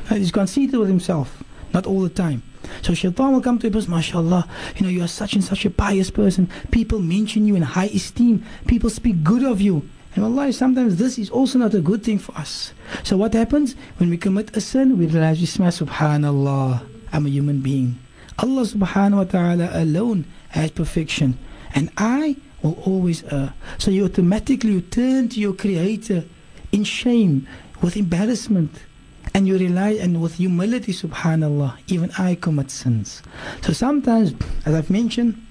He's 0.09 0.31
conceited 0.31 0.79
with 0.79 0.89
himself, 0.89 1.43
not 1.73 1.85
all 1.85 2.01
the 2.01 2.09
time. 2.09 2.41
So 2.81 2.93
shaitan 2.93 3.33
will 3.33 3.41
come 3.41 3.59
to 3.59 3.67
a 3.67 3.71
person, 3.71 3.91
mashallah, 3.91 4.47
you 4.75 4.83
know, 4.83 4.89
you 4.89 5.03
are 5.03 5.07
such 5.07 5.33
and 5.33 5.43
such 5.43 5.65
a 5.65 5.69
pious 5.69 6.09
person. 6.09 6.49
People 6.71 6.99
mention 6.99 7.45
you 7.45 7.55
in 7.55 7.61
high 7.61 7.87
esteem. 7.87 8.43
People 8.67 8.89
speak 8.89 9.23
good 9.23 9.43
of 9.43 9.61
you. 9.61 9.87
And 10.19 10.37
Allah, 10.37 10.51
sometimes 10.51 10.97
this 10.97 11.17
is 11.17 11.29
also 11.29 11.59
not 11.59 11.73
a 11.73 11.79
good 11.79 12.03
thing 12.03 12.19
for 12.19 12.35
us. 12.37 12.73
So 13.03 13.15
what 13.15 13.33
happens? 13.33 13.77
When 13.99 14.09
we 14.09 14.17
commit 14.17 14.53
a 14.53 14.59
sin, 14.59 14.97
we 14.97 15.05
realize, 15.05 15.39
subhanallah, 15.39 16.85
I'm 17.13 17.25
a 17.25 17.29
human 17.29 17.61
being. 17.61 17.97
Allah 18.37 18.63
subhanahu 18.63 19.15
wa 19.15 19.23
ta'ala 19.23 19.69
alone 19.71 20.25
has 20.49 20.71
perfection. 20.71 21.39
And 21.73 21.89
I 21.95 22.35
will 22.61 22.77
always 22.85 23.23
err. 23.31 23.53
So 23.77 23.91
you 23.91 24.03
automatically 24.03 24.73
you 24.73 24.81
turn 24.81 25.29
to 25.29 25.39
your 25.39 25.53
creator 25.53 26.25
in 26.73 26.83
shame, 26.83 27.47
with 27.81 27.95
embarrassment. 27.95 28.71
And 29.33 29.47
you 29.47 29.57
rely 29.57 29.91
and 29.91 30.21
with 30.21 30.35
humility, 30.35 30.91
subhanallah, 30.91 31.77
even 31.87 32.11
I 32.17 32.35
commit 32.35 32.71
sins. 32.71 33.23
So 33.61 33.71
sometimes, 33.71 34.33
as 34.65 34.75
I've 34.75 34.89
mentioned, 34.89 35.41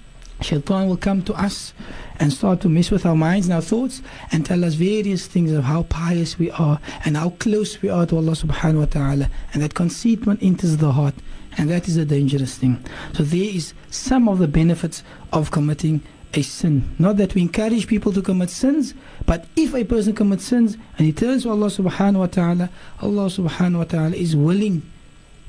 Shaitan 0.41 0.87
will 0.87 0.97
come 0.97 1.21
to 1.23 1.33
us 1.33 1.73
and 2.19 2.31
start 2.31 2.61
to 2.61 2.69
mess 2.69 2.91
with 2.91 3.05
our 3.05 3.15
minds 3.15 3.47
and 3.47 3.53
our 3.53 3.61
thoughts 3.61 4.01
and 4.31 4.45
tell 4.45 4.63
us 4.65 4.73
various 4.73 5.27
things 5.27 5.51
of 5.51 5.63
how 5.63 5.83
pious 5.83 6.37
we 6.37 6.51
are 6.51 6.79
and 7.05 7.17
how 7.17 7.31
close 7.31 7.81
we 7.81 7.89
are 7.89 8.05
to 8.05 8.17
Allah 8.17 8.33
subhanahu 8.33 8.79
wa 8.79 8.85
ta'ala. 8.85 9.29
And 9.53 9.61
that 9.61 9.73
conceitment 9.73 10.41
enters 10.41 10.77
the 10.77 10.91
heart 10.91 11.15
and 11.57 11.69
that 11.69 11.87
is 11.87 11.97
a 11.97 12.05
dangerous 12.05 12.57
thing. 12.57 12.83
So 13.13 13.23
there 13.23 13.43
is 13.43 13.73
some 13.89 14.29
of 14.29 14.39
the 14.39 14.47
benefits 14.47 15.03
of 15.33 15.51
committing 15.51 16.01
a 16.33 16.41
sin. 16.41 16.95
Not 16.99 17.17
that 17.17 17.35
we 17.35 17.41
encourage 17.41 17.87
people 17.87 18.13
to 18.13 18.21
commit 18.21 18.49
sins, 18.49 18.93
but 19.25 19.45
if 19.55 19.73
a 19.73 19.83
person 19.83 20.13
commits 20.13 20.45
sins 20.45 20.77
and 20.97 21.05
he 21.05 21.13
turns 21.13 21.43
to 21.43 21.49
Allah 21.49 21.67
subhanahu 21.67 22.19
wa 22.19 22.27
ta'ala, 22.27 22.69
Allah 23.01 23.25
subhanahu 23.25 23.77
wa 23.79 23.83
ta'ala 23.85 24.15
is 24.15 24.35
willing 24.35 24.83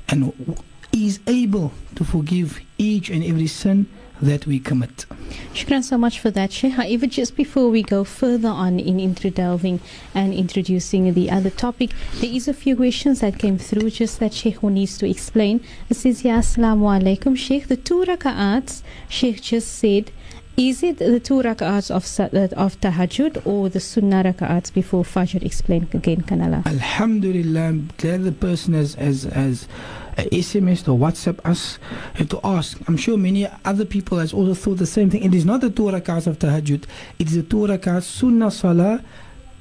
and 0.09 0.33
is 0.91 1.19
able 1.27 1.71
to 1.95 2.03
forgive 2.03 2.59
each 2.77 3.09
and 3.09 3.23
every 3.23 3.47
sin 3.47 3.87
that 4.21 4.45
we 4.45 4.59
commit. 4.59 5.05
Shukran 5.53 5.83
so 5.83 5.97
much 5.97 6.19
for 6.19 6.31
that, 6.31 6.51
Sheikh. 6.51 6.73
However, 6.73 7.07
just 7.07 7.35
before 7.35 7.69
we 7.69 7.83
go 7.83 8.03
further 8.03 8.49
on 8.49 8.79
in 8.79 8.99
introdelving 8.99 9.79
and 10.13 10.33
introducing 10.33 11.13
the 11.13 11.29
other 11.31 11.49
topic, 11.49 11.91
there 12.15 12.31
is 12.31 12.47
a 12.47 12.53
few 12.53 12.75
questions 12.75 13.21
that 13.21 13.39
came 13.39 13.57
through 13.57 13.89
just 13.89 14.19
that 14.19 14.33
Sheikh 14.33 14.61
needs 14.63 14.97
to 14.99 15.09
explain. 15.09 15.63
It 15.89 15.95
says, 15.95 16.23
Ya 16.23 16.39
Assalamu 16.39 17.01
alaikum, 17.01 17.35
Sheikh. 17.37 17.67
The 17.67 17.77
two 17.77 18.03
raka'ats, 18.03 18.83
Sheikh 19.09 19.41
just 19.41 19.73
said, 19.73 20.11
is 20.57 20.83
it 20.83 20.97
the 20.97 21.19
two 21.19 21.41
rak'ats 21.41 21.89
of, 21.89 22.03
of 22.57 22.79
tahajjud 22.81 23.45
or 23.45 23.69
the 23.69 23.79
sunnah 23.79 24.23
rak'ats 24.23 24.71
before 24.73 25.03
Fajr? 25.03 25.41
Explain 25.43 25.87
again, 25.93 26.21
Kanala. 26.21 26.63
Alhamdulillah, 26.65 27.61
I'm 27.61 27.89
glad 27.97 28.23
the 28.23 28.31
person 28.31 28.73
has, 28.73 28.95
has, 28.95 29.23
has 29.23 29.63
uh, 29.63 30.00
SMS 30.25 30.87
or 30.87 30.97
WhatsApp 30.97 31.39
us 31.45 31.79
and 32.15 32.29
to 32.29 32.39
ask. 32.43 32.79
I'm 32.87 32.97
sure 32.97 33.17
many 33.17 33.47
other 33.65 33.85
people 33.85 34.19
has 34.19 34.33
also 34.33 34.53
thought 34.53 34.77
the 34.77 34.85
same 34.85 35.09
thing. 35.09 35.23
It 35.23 35.33
is 35.33 35.45
not 35.45 35.61
the 35.61 35.69
two 35.69 35.83
rak'ats 35.83 36.27
of 36.27 36.39
tahajjud. 36.39 36.85
It 37.19 37.27
is 37.27 37.35
the 37.35 37.43
two 37.43 37.67
rak'ats 37.67 38.03
sunnah 38.03 38.51
salah 38.51 39.03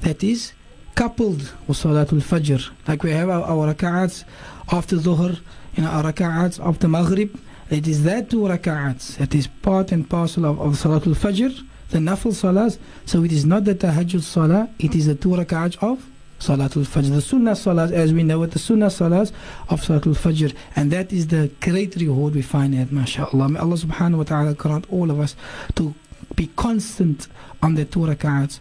that 0.00 0.22
is 0.24 0.52
coupled 0.94 1.52
with 1.66 1.76
salatul 1.76 2.22
fajr. 2.22 2.70
Like 2.88 3.02
we 3.02 3.10
have 3.12 3.28
our, 3.28 3.42
our 3.42 3.74
rak'ats 3.74 4.24
after 4.72 4.96
dhuhr, 4.96 5.38
you 5.76 5.82
know, 5.82 5.90
our 5.90 6.04
rak'ats 6.04 6.64
after 6.64 6.88
maghrib 6.88 7.38
it 7.70 7.86
is 7.86 8.02
that 8.02 8.28
two 8.28 8.40
rak'ats 8.40 9.16
that 9.18 9.32
is 9.32 9.46
part 9.46 9.92
and 9.92 10.08
parcel 10.10 10.44
of, 10.44 10.60
of 10.60 10.72
Salatul 10.72 11.14
Fajr, 11.14 11.56
the 11.90 11.98
Nafil 11.98 12.32
Salahs. 12.32 12.78
So 13.06 13.22
it 13.22 13.30
is 13.30 13.46
not 13.46 13.64
the 13.64 13.76
Tahajjud 13.76 14.22
Salah, 14.22 14.68
it 14.80 14.96
is 14.96 15.06
the 15.06 15.14
two 15.14 15.28
rak'ats 15.28 15.80
of 15.80 16.04
Salatul 16.40 16.86
Fajr. 16.86 17.10
The 17.10 17.20
Sunnah 17.20 17.54
Salat, 17.54 17.92
as 17.92 18.14
we 18.14 18.22
know 18.22 18.42
it, 18.42 18.52
the 18.52 18.58
Sunnah 18.58 18.88
Salat 18.90 19.30
of 19.68 19.82
Salatul 19.82 20.16
Fajr. 20.16 20.54
And 20.74 20.90
that 20.90 21.12
is 21.12 21.26
the 21.28 21.50
great 21.60 21.94
reward 21.96 22.34
we 22.34 22.40
find 22.40 22.74
at 22.74 22.88
MashaAllah. 22.88 23.50
May 23.50 23.60
Allah 23.60 23.76
subhanahu 23.76 24.16
wa 24.16 24.24
ta'ala 24.24 24.54
grant 24.54 24.90
all 24.90 25.10
of 25.10 25.20
us 25.20 25.36
to 25.76 25.94
be 26.34 26.48
constant 26.56 27.28
on 27.62 27.74
the 27.74 27.84
two 27.84 28.00
rak'ats 28.00 28.58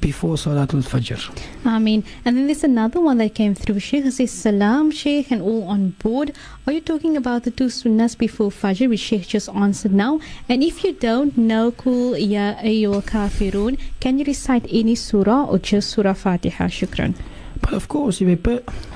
before 0.00 0.36
Salatul 0.36 0.82
Fajr. 0.82 1.20
I 1.64 1.78
mean, 1.78 2.04
and 2.24 2.36
then 2.36 2.46
there's 2.46 2.64
another 2.64 3.00
one 3.00 3.18
that 3.18 3.34
came 3.34 3.54
through. 3.54 3.80
Sheikh 3.80 4.10
says, 4.12 4.30
Salam, 4.30 4.90
Sheikh, 4.90 5.30
and 5.30 5.42
all 5.42 5.64
on 5.64 5.90
board. 6.02 6.32
Are 6.66 6.72
you 6.72 6.80
talking 6.80 7.16
about 7.16 7.44
the 7.44 7.50
two 7.50 7.66
sunnahs 7.66 8.16
before 8.16 8.50
Fajr, 8.50 8.88
which 8.88 9.00
Sheikh 9.00 9.26
just 9.28 9.48
answered 9.50 9.92
now? 9.92 10.20
And 10.48 10.62
if 10.62 10.84
you 10.84 10.92
don't 10.92 11.36
know 11.36 11.70
Kul 11.70 12.16
Ya 12.16 12.54
Ayyul 12.54 13.02
Kafirun, 13.04 13.78
can 14.00 14.18
you 14.18 14.24
recite 14.24 14.66
any 14.70 14.94
surah 14.94 15.44
or 15.44 15.58
just 15.58 15.90
Surah 15.90 16.14
Fatiha? 16.14 16.66
Shukran. 16.66 17.14
But 17.61 17.73
of 17.73 17.87
course, 17.87 18.21
if 18.21 18.27
a 18.27 18.35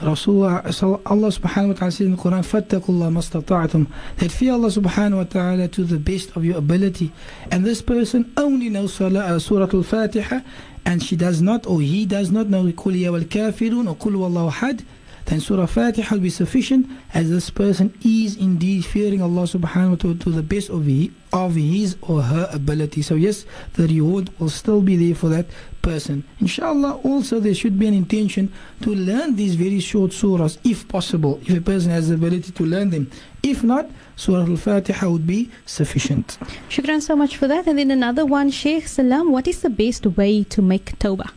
Rasulullah, 0.01 1.01
Allah 1.05 1.27
subhanahu 1.29 1.67
wa 1.69 1.73
ta'ala 1.73 1.91
says 1.91 2.01
in 2.01 2.15
the 2.15 2.21
Quran, 2.21 2.43
فَاتَّقُوا 2.43 3.11
اللَّهَ 3.11 3.87
That 4.17 4.31
fear 4.31 4.53
Allah 4.53 4.67
subhanahu 4.67 5.17
wa 5.17 5.23
ta'ala 5.23 5.67
to 5.69 5.83
the 5.83 5.97
best 5.97 6.35
of 6.35 6.43
your 6.43 6.57
ability. 6.57 7.11
And 7.49 7.65
this 7.65 7.81
person 7.81 8.33
only 8.35 8.69
knows 8.69 8.93
Surah, 8.93 9.19
uh, 9.19 9.39
Surah 9.39 9.69
Al-Fatiha 9.73 10.41
and 10.85 11.03
she 11.03 11.15
does 11.15 11.41
not 11.41 11.67
or 11.67 11.81
he 11.81 12.05
does 12.05 12.31
not 12.31 12.47
know 12.47 12.63
قُلْ 12.63 12.95
يَا 12.95 13.09
وَالْكَافِرُونَ 13.09 13.89
or 13.89 13.95
قُلْ 13.95 14.13
وَاللَّهُ 14.13 14.51
حَدٍ 14.51 14.83
Then 15.26 15.40
Surah 15.40 15.66
Fatiha 15.66 16.14
will 16.14 16.22
be 16.22 16.30
sufficient 16.30 16.88
as 17.14 17.30
this 17.30 17.50
person 17.50 17.92
is 18.04 18.36
indeed 18.36 18.84
fearing 18.84 19.22
Allah 19.22 19.42
subhanahu 19.42 19.90
wa 19.90 19.96
ta'ala 19.96 20.14
to 20.16 20.30
the 20.30 20.42
best 20.42 20.70
of, 20.70 20.86
he, 20.86 21.12
of 21.32 21.54
his 21.54 21.96
or 22.02 22.22
her 22.22 22.48
ability. 22.52 23.02
So 23.02 23.14
yes, 23.14 23.44
the 23.74 23.86
reward 23.86 24.30
will 24.38 24.50
still 24.50 24.82
be 24.82 24.96
there 24.96 25.14
for 25.14 25.28
that 25.28 25.46
person. 25.80 26.24
Inshallah 26.40 27.00
also 27.04 27.40
there 27.40 27.54
should 27.54 27.78
be 27.78 27.86
an 27.86 27.94
intention 27.94 28.52
to 28.82 28.94
learn 28.94 29.36
these 29.36 29.54
very 29.54 29.80
short 29.80 30.10
surahs 30.12 30.58
if 30.64 30.86
possible, 30.88 31.40
if 31.42 31.56
a 31.56 31.60
person 31.60 31.90
has 31.90 32.08
the 32.08 32.14
ability 32.14 32.52
to 32.52 32.64
learn 32.64 32.90
them. 32.90 33.10
If 33.42 33.64
not, 33.64 33.90
Surah 34.16 34.46
Al-Fatiha 34.46 35.08
would 35.08 35.26
be 35.26 35.50
sufficient. 35.66 36.38
Shukran 36.68 37.02
so 37.02 37.16
much 37.16 37.36
for 37.36 37.48
that. 37.48 37.66
And 37.66 37.78
then 37.78 37.90
another 37.90 38.24
one, 38.24 38.50
Sheikh 38.50 38.86
Salam, 38.86 39.32
what 39.32 39.48
is 39.48 39.62
the 39.62 39.70
best 39.70 40.06
way 40.06 40.44
to 40.44 40.62
make 40.62 40.98
tawbah? 40.98 41.30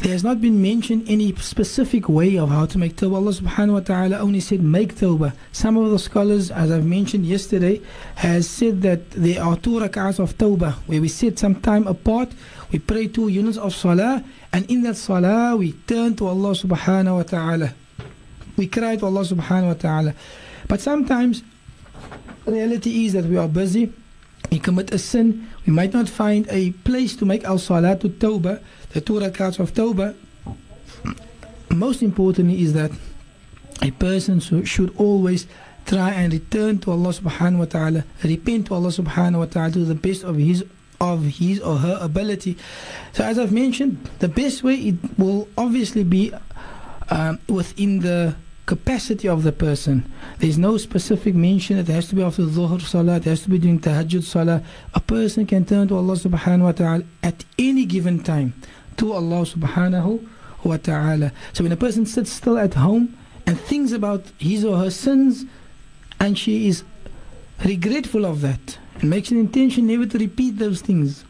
There 0.00 0.12
has 0.12 0.22
not 0.22 0.40
been 0.40 0.62
mentioned 0.62 1.06
any 1.08 1.34
specific 1.34 2.08
way 2.08 2.38
of 2.38 2.50
how 2.50 2.66
to 2.66 2.78
make 2.78 2.94
tawbah. 2.94 3.16
Allah 3.16 3.32
subhanahu 3.32 3.72
wa 3.72 3.80
ta'ala 3.80 4.18
only 4.18 4.38
said 4.38 4.62
make 4.62 4.94
tawbah. 4.94 5.34
Some 5.50 5.76
of 5.76 5.90
the 5.90 5.98
scholars, 5.98 6.52
as 6.52 6.70
I've 6.70 6.86
mentioned 6.86 7.26
yesterday, 7.26 7.82
has 8.14 8.48
said 8.48 8.82
that 8.82 9.10
there 9.10 9.42
are 9.42 9.56
two 9.56 9.80
rak'ahs 9.80 10.20
of 10.20 10.38
tawbah 10.38 10.74
where 10.86 11.00
we 11.00 11.08
sit 11.08 11.40
some 11.40 11.56
time 11.56 11.88
apart, 11.88 12.30
we 12.70 12.78
pray 12.78 13.08
two 13.08 13.26
units 13.26 13.58
of 13.58 13.74
salah, 13.74 14.22
and 14.52 14.70
in 14.70 14.82
that 14.82 14.96
salah 14.96 15.56
we 15.56 15.72
turn 15.72 16.14
to 16.16 16.28
Allah 16.28 16.52
subhanahu 16.52 17.16
wa 17.16 17.22
ta'ala. 17.24 17.74
We 18.56 18.68
cry 18.68 18.94
to 18.96 19.06
Allah 19.06 19.22
subhanahu 19.22 19.66
wa 19.66 19.74
ta'ala. 19.74 20.14
But 20.68 20.80
sometimes 20.80 21.42
reality 22.46 23.06
is 23.06 23.14
that 23.14 23.24
we 23.24 23.36
are 23.36 23.48
busy, 23.48 23.92
we 24.52 24.60
commit 24.60 24.94
a 24.94 24.98
sin, 24.98 25.48
we 25.66 25.72
might 25.72 25.92
not 25.92 26.08
find 26.08 26.46
a 26.50 26.70
place 26.86 27.16
to 27.16 27.26
make 27.26 27.46
our 27.48 27.58
salah 27.58 27.98
to 27.98 28.08
tawbah 28.08 28.62
the 28.92 29.00
two 29.00 29.14
rakats 29.14 29.58
of 29.58 29.72
Tawbah, 29.74 30.14
most 31.70 32.02
importantly 32.02 32.62
is 32.62 32.72
that 32.72 32.90
a 33.82 33.90
person 33.92 34.40
should 34.40 34.94
always 34.96 35.46
try 35.86 36.10
and 36.12 36.32
return 36.32 36.78
to 36.80 36.90
Allah 36.90 37.10
subhanahu 37.10 37.58
wa 37.58 37.64
ta'ala, 37.64 38.04
repent 38.24 38.66
to 38.66 38.74
Allah 38.74 38.90
subhanahu 38.90 39.38
wa 39.38 39.44
ta'ala 39.46 39.70
to 39.72 39.84
the 39.84 39.94
best 39.94 40.24
of 40.24 40.36
his 40.36 40.64
of 41.00 41.24
his 41.24 41.60
or 41.60 41.78
her 41.78 41.96
ability. 42.00 42.56
So 43.12 43.24
as 43.24 43.38
I've 43.38 43.52
mentioned, 43.52 44.02
the 44.18 44.28
best 44.28 44.64
way 44.64 44.74
it 44.74 44.96
will 45.16 45.48
obviously 45.56 46.02
be 46.02 46.32
um, 47.10 47.38
within 47.48 48.00
the 48.00 48.34
capacity 48.68 49.26
of 49.26 49.44
the 49.44 49.50
person. 49.50 50.04
There's 50.40 50.58
no 50.58 50.76
specific 50.76 51.34
mention. 51.34 51.78
It 51.78 51.88
has 51.88 52.08
to 52.10 52.14
be 52.14 52.22
after 52.22 52.44
the 52.44 52.50
Dhuhr 52.50 52.82
Salah. 52.82 53.16
It 53.16 53.24
has 53.24 53.40
to 53.44 53.48
be 53.48 53.58
during 53.58 53.80
Tahajjud 53.80 54.22
Salah. 54.22 54.62
A 54.92 55.00
person 55.00 55.46
can 55.46 55.64
turn 55.64 55.88
to 55.88 55.96
Allah 55.96 56.16
subhanahu 56.16 56.64
wa 56.64 56.72
ta'ala 56.72 57.04
at 57.22 57.46
any 57.58 57.86
given 57.86 58.22
time 58.22 58.52
to 58.98 59.14
Allah 59.14 59.46
subhanahu 59.46 60.28
wa 60.64 60.76
ta'ala. 60.76 61.32
So 61.54 61.64
when 61.64 61.72
a 61.72 61.78
person 61.78 62.04
sits 62.04 62.30
still 62.30 62.58
at 62.58 62.74
home 62.74 63.16
and 63.46 63.58
thinks 63.58 63.92
about 63.92 64.24
his 64.36 64.66
or 64.66 64.76
her 64.76 64.90
sins 64.90 65.46
and 66.20 66.36
she 66.38 66.68
is 66.68 66.84
regretful 67.64 68.26
of 68.26 68.42
that 68.42 68.78
and 69.00 69.08
makes 69.08 69.30
an 69.30 69.38
intention 69.38 69.86
never 69.86 70.04
to 70.04 70.18
repeat 70.18 70.58
those 70.58 70.82
things 70.82 71.24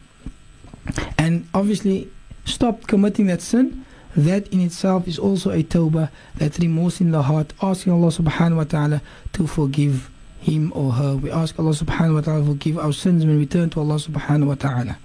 and 1.17 1.47
obviously 1.53 2.09
stop 2.43 2.85
committing 2.87 3.27
that 3.27 3.41
sin 3.41 3.85
that 4.15 4.47
in 4.47 4.61
itself 4.61 5.07
is 5.07 5.19
also 5.19 5.51
a 5.51 5.63
tawbah 5.63 6.09
that 6.35 6.57
remorse 6.59 7.01
in 7.01 7.11
the 7.11 7.23
heart 7.23 7.53
asking 7.61 7.93
Allah 7.93 8.07
subhanahu 8.07 8.57
wa 8.57 8.63
ta'ala 8.63 9.01
to 9.33 9.47
forgive 9.47 10.09
him 10.41 10.71
or 10.75 10.93
her 10.93 11.15
we 11.15 11.31
ask 11.31 11.57
Allah 11.59 11.71
subhanahu 11.71 12.15
wa 12.15 12.21
ta'ala 12.21 12.41
to 12.41 12.47
forgive 12.47 12.77
our 12.79 12.93
sins 12.93 13.25
when 13.25 13.37
we 13.37 13.45
turn 13.45 13.69
to 13.71 13.79
Allah 13.79 13.95
subhanahu 13.95 14.47
wa 14.47 14.55
ta'ala 14.55 14.97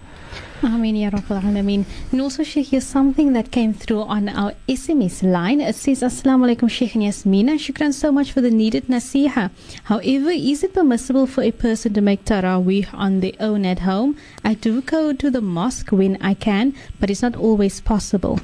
Ameen 0.63 0.97
Ya 0.97 1.11
Rabbal 1.11 1.43
Alameen. 1.43 1.85
And 2.11 2.21
also, 2.21 2.43
Sheikh, 2.43 2.69
here's 2.69 2.87
something 2.87 3.35
that 3.35 3.51
came 3.51 3.75
through 3.75 4.03
on 4.03 4.31
our 4.31 4.55
SMS 4.67 5.23
line. 5.23 5.61
It 5.61 5.75
says, 5.75 6.01
Assalamu 6.01 6.49
alaikum, 6.49 6.71
Sheikh 6.71 6.95
and 6.95 7.05
Yasmina. 7.05 7.59
Shukran 7.59 7.93
so 7.93 8.11
much 8.11 8.33
for 8.33 8.41
the 8.41 8.51
needed 8.51 8.87
nasiha. 8.87 9.51
However, 9.85 10.31
is 10.31 10.65
it 10.65 10.73
permissible 10.73 11.27
for 11.27 11.43
a 11.43 11.51
person 11.51 11.93
to 11.95 12.01
make 12.01 12.25
taraweeh 12.25 12.89
on 12.95 13.21
their 13.21 13.35
own 13.41 13.67
at 13.67 13.81
home? 13.81 14.17
I 14.43 14.55
do 14.55 14.81
go 14.81 15.13
to 15.13 15.31
the 15.31 15.43
mosque 15.43 15.91
when 15.93 16.17
I 16.23 16.35
can, 16.35 16.75
but 16.99 17.11
it's 17.11 17.23
not 17.23 17.37
always 17.37 17.81
possible. 17.83 18.41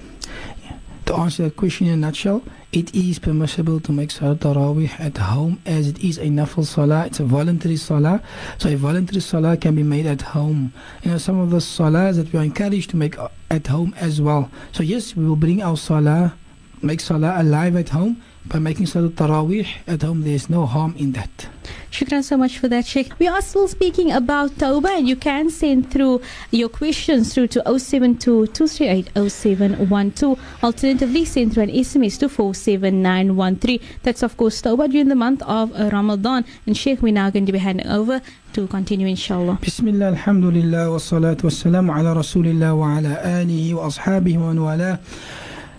To 1.10 1.16
answer 1.16 1.42
that 1.42 1.56
question 1.56 1.88
in 1.88 1.94
a 1.94 1.96
nutshell, 1.96 2.40
it 2.70 2.94
is 2.94 3.18
permissible 3.18 3.80
to 3.80 3.90
make 3.90 4.12
Salat 4.12 4.38
Tarawih 4.38 5.00
at 5.00 5.18
home 5.18 5.60
as 5.66 5.88
it 5.88 5.98
is 6.04 6.18
a 6.18 6.26
nafil 6.26 6.64
salah. 6.64 7.06
It's 7.06 7.18
a 7.18 7.24
voluntary 7.24 7.78
salah. 7.78 8.22
So 8.58 8.68
a 8.68 8.76
voluntary 8.76 9.20
salah 9.20 9.56
can 9.56 9.74
be 9.74 9.82
made 9.82 10.06
at 10.06 10.22
home. 10.22 10.72
You 11.02 11.10
know, 11.10 11.18
some 11.18 11.40
of 11.40 11.50
the 11.50 11.56
salahs 11.56 12.14
that 12.14 12.32
we 12.32 12.38
are 12.38 12.44
encouraged 12.44 12.90
to 12.90 12.96
make 12.96 13.16
at 13.50 13.66
home 13.66 13.92
as 13.96 14.22
well. 14.22 14.52
So 14.70 14.84
yes, 14.84 15.16
we 15.16 15.26
will 15.26 15.34
bring 15.34 15.62
our 15.62 15.76
salah, 15.76 16.32
make 16.80 17.00
salah 17.00 17.42
alive 17.42 17.74
at 17.74 17.88
home. 17.88 18.22
By 18.46 18.58
making 18.58 18.86
Salat 18.86 19.16
Tarawih 19.16 19.68
at 19.86 20.00
home, 20.02 20.22
there 20.22 20.34
is 20.34 20.48
no 20.48 20.64
harm 20.64 20.94
in 20.96 21.12
that. 21.12 21.46
Shukran 21.90 22.24
so 22.24 22.38
much 22.38 22.58
for 22.58 22.68
that, 22.68 22.86
Sheikh. 22.86 23.12
We 23.18 23.28
are 23.28 23.42
still 23.42 23.68
speaking 23.68 24.10
about 24.10 24.52
Tawbah, 24.52 24.98
and 24.98 25.06
you 25.06 25.14
can 25.14 25.50
send 25.50 25.90
through 25.90 26.22
your 26.50 26.70
questions 26.70 27.34
through 27.34 27.48
to 27.48 27.62
072 27.66 28.46
238 28.46 29.10
0712. 29.30 30.40
Alternatively, 30.62 31.24
send 31.26 31.52
through 31.52 31.64
an 31.64 31.70
SMS 31.70 32.18
to 32.20 32.28
47913. 32.30 33.78
That's, 34.02 34.22
of 34.22 34.36
course, 34.38 34.62
Tawbah 34.62 34.90
during 34.90 35.08
the 35.08 35.14
month 35.14 35.42
of 35.42 35.72
Ramadan. 35.92 36.46
And, 36.66 36.76
Sheikh, 36.76 37.02
we're 37.02 37.12
now 37.12 37.28
going 37.28 37.46
to 37.46 37.52
be 37.52 37.58
handing 37.58 37.88
over 37.88 38.22
to 38.54 38.66
continue, 38.68 39.06
inshallah. 39.06 39.58
Bismillah, 39.60 40.06
alhamdulillah, 40.16 40.90
wa 40.90 40.96
salatu 40.96 41.44
wa 41.44 41.50
salamu 41.50 41.94
ala 41.94 42.14
rasulillah 42.14 42.76
wa 42.76 42.96
ala 42.96 43.20
alihi 43.22 43.74
wa 43.74 43.86
ashabihi 43.88 44.38
wa. 44.38 44.98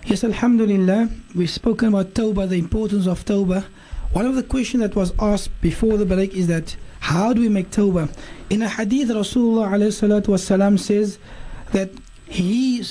Yes, 0.04 0.24
Alhamdulillah, 0.24 1.08
we've 1.36 1.48
spoken 1.48 1.88
about 1.88 2.12
Tawbah, 2.14 2.48
the 2.48 2.58
importance 2.58 3.06
of 3.06 3.24
Tawbah. 3.24 3.64
One 4.12 4.26
of 4.26 4.34
the 4.34 4.42
questions 4.42 4.82
that 4.82 4.96
was 4.96 5.12
asked 5.20 5.60
before 5.60 5.96
the 5.96 6.04
break 6.04 6.34
is 6.34 6.48
that 6.48 6.74
how 6.98 7.32
do 7.32 7.40
we 7.40 7.48
make 7.48 7.70
Tawbah? 7.70 8.12
In 8.50 8.62
a 8.62 8.68
hadith, 8.68 9.10
Rasulullah 9.10 10.78
says 10.78 11.18
that 11.70 11.90
he 12.26 12.84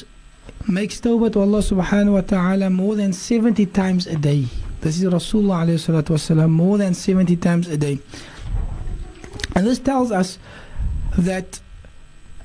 makes 0.69 1.01
Tawbah 1.01 1.33
to 1.33 1.41
Allah 1.41 1.59
subhanahu 1.59 2.13
wa 2.13 2.21
ta'ala 2.21 2.69
more 2.69 2.95
than 2.95 3.11
70 3.11 3.65
times 3.67 4.07
a 4.07 4.15
day. 4.15 4.45
This 4.79 4.97
is 4.97 5.03
Rasulullah 5.03 6.49
more 6.49 6.77
than 6.77 6.93
70 6.93 7.35
times 7.35 7.67
a 7.67 7.75
day. 7.75 7.99
And 9.53 9.67
this 9.67 9.79
tells 9.79 10.13
us 10.13 10.39
that 11.17 11.59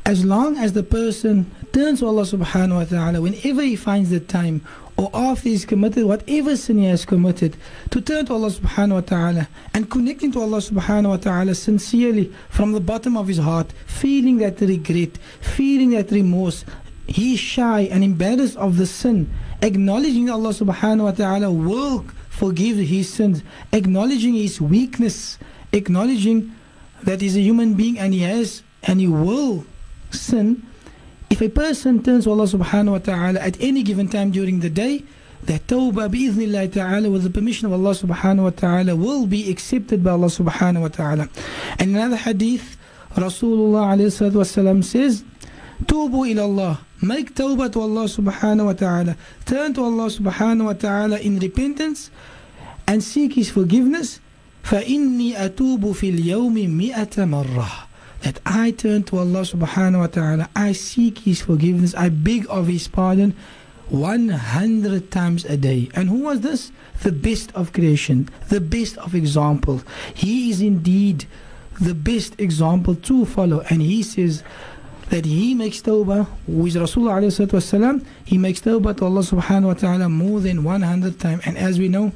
as 0.05 0.25
long 0.25 0.57
as 0.59 0.73
the 0.73 0.83
person 0.83 1.51
turns 1.77 2.01
to 2.01 2.07
Allah 2.07 2.23
subhanahu 2.23 2.77
wa 2.77 2.85
ta'ala 2.85 3.21
whenever 3.21 3.61
he 3.61 3.77
finds 3.77 4.09
the 4.09 4.19
time 4.19 4.62
or 4.97 5.11
after 5.12 5.51
he's 5.51 5.67
committed 5.67 6.07
whatever 6.07 6.57
sin 6.57 6.79
he 6.79 6.87
has 6.87 7.05
committed 7.05 7.55
to 7.91 8.01
turn 8.01 8.25
to 8.25 8.33
Allah 8.33 8.49
subhanahu 8.49 8.95
wa 8.95 9.01
ta'ala 9.03 9.49
and 9.75 9.91
connecting 9.91 10.33
to 10.33 10.41
Allah 10.41 10.57
subhanahu 10.57 11.11
wa 11.11 11.17
ta'ala 11.19 11.55
sincerely 11.55 12.33
from 12.49 12.73
the 12.73 12.81
bottom 12.81 13.15
of 13.15 13.29
his 13.29 13.37
heart 13.37 13.73
feeling 13.85 14.39
that 14.39 14.59
regret 14.62 15.19
feeling 15.43 15.91
that 15.91 16.11
remorse. 16.11 16.65
He's 17.07 17.41
shy 17.41 17.83
and 17.93 18.03
embarrassed 18.03 18.57
of 18.57 18.79
the 18.79 18.87
sin 18.87 19.29
acknowledging 19.61 20.31
Allah 20.31 20.57
subhanahu 20.57 21.05
wa 21.05 21.11
ta'ala 21.12 21.53
will 21.53 22.07
forgive 22.31 22.79
his 22.79 23.12
sins 23.12 23.43
acknowledging 23.75 24.33
his 24.33 24.62
weakness 24.62 25.37
acknowledging 25.75 26.57
that 27.03 27.21
he's 27.21 27.37
a 27.37 27.43
human 27.43 27.75
being 27.75 27.99
and 27.99 28.15
he 28.15 28.21
has 28.21 28.62
and 28.83 28.99
he 28.99 29.09
will 29.09 29.67
sin, 30.11 30.62
if 31.30 31.42
a 31.42 31.50
person 31.50 32.04
turns 32.04 32.26
to 32.26 32.32
Allah 32.32 32.46
subhanahu 32.46 32.92
wa 32.92 32.98
ta'ala 33.00 33.40
at 33.40 33.60
any 33.62 33.84
given 33.84 34.08
time 34.08 34.32
during 34.32 34.60
the 34.60 34.70
day, 34.70 35.04
that 35.44 35.66
tawbah 35.68 36.10
bi'idhnillah 36.10 36.72
ta'ala 36.72 37.10
with 37.10 37.24
the 37.24 37.30
permission 37.30 37.68
of 37.68 37.74
Allah 37.74 37.92
subhanahu 37.92 38.44
wa 38.44 38.50
ta'ala 38.50 38.96
will 38.96 39.26
be 39.26 39.50
accepted 39.50 40.04
by 40.04 40.12
Allah 40.12 40.28
subhanahu 40.28 40.82
wa 40.82 40.88
ta'ala. 40.88 41.30
And 41.80 41.96
another 41.96 42.18
hadith, 42.18 42.78
Rasulullah 43.16 43.96
alayhi 43.96 44.32
wasallam 44.32 44.84
says, 44.84 45.24
Tubu 45.86 46.30
ila 46.30 46.44
Allah. 46.44 46.80
Make 47.02 47.34
tawbah 47.34 47.72
to 47.74 47.82
Allah 47.82 48.06
subhanahu 48.06 48.66
wa 48.66 48.74
ta'ala. 48.74 49.18
Turn 49.46 49.74
to 49.74 49.84
Allah 49.84 50.06
subhanahu 50.14 50.66
wa 50.66 50.74
ta'ala 50.74 51.18
in 51.18 51.40
repentance 51.40 52.12
and 52.88 53.04
seek 53.04 53.34
His 53.34 53.50
forgiveness. 53.50 54.20
فإني 54.64 55.46
أتوب 55.46 55.92
في 55.92 56.10
اليوم 56.10 56.54
مئة 56.54 57.26
مرة 57.26 57.85
that 58.23 58.41
I 58.47 58.71
turn 58.71 59.03
to 59.05 59.19
Allah 59.19 59.43
subhanahu 59.43 60.01
wa 60.01 60.07
ta'ala, 60.07 60.49
I 60.57 60.73
seek 60.73 61.19
His 61.19 61.43
forgiveness, 61.43 61.95
I 61.95 62.09
beg 62.09 62.47
of 62.49 62.67
His 62.67 62.89
pardon 62.89 63.35
100 63.89 65.11
times 65.11 65.45
a 65.45 65.57
day. 65.57 65.89
And 65.95 66.09
who 66.09 66.25
was 66.25 66.41
this? 66.41 66.73
The 67.03 67.13
best 67.13 67.53
of 67.55 67.73
creation, 67.73 68.29
the 68.49 68.61
best 68.61 68.97
of 68.99 69.15
examples. 69.15 69.85
He 70.15 70.51
is 70.51 70.61
indeed 70.61 71.27
the 71.81 71.95
best 71.95 72.41
example 72.41 72.95
to 72.95 73.25
follow. 73.27 73.61
And 73.71 73.83
He 73.83 74.03
says 74.03 74.43
that 75.11 75.25
He 75.25 75.55
makes 75.55 75.81
tawbah, 75.83 76.27
with 76.47 76.75
Rasulullah 76.75 77.23
wasallam, 77.23 78.05
He 78.25 78.39
makes 78.39 78.61
tawbah 78.61 78.97
to 78.97 79.05
Allah 79.05 79.21
subhanahu 79.21 79.67
wa 79.67 79.75
ta'ala 79.75 80.09
more 80.09 80.41
than 80.41 80.65
100 80.65 81.21
times. 81.21 81.43
And 81.47 81.57
as 81.57 81.79
we 81.79 81.89
know, 81.89 82.13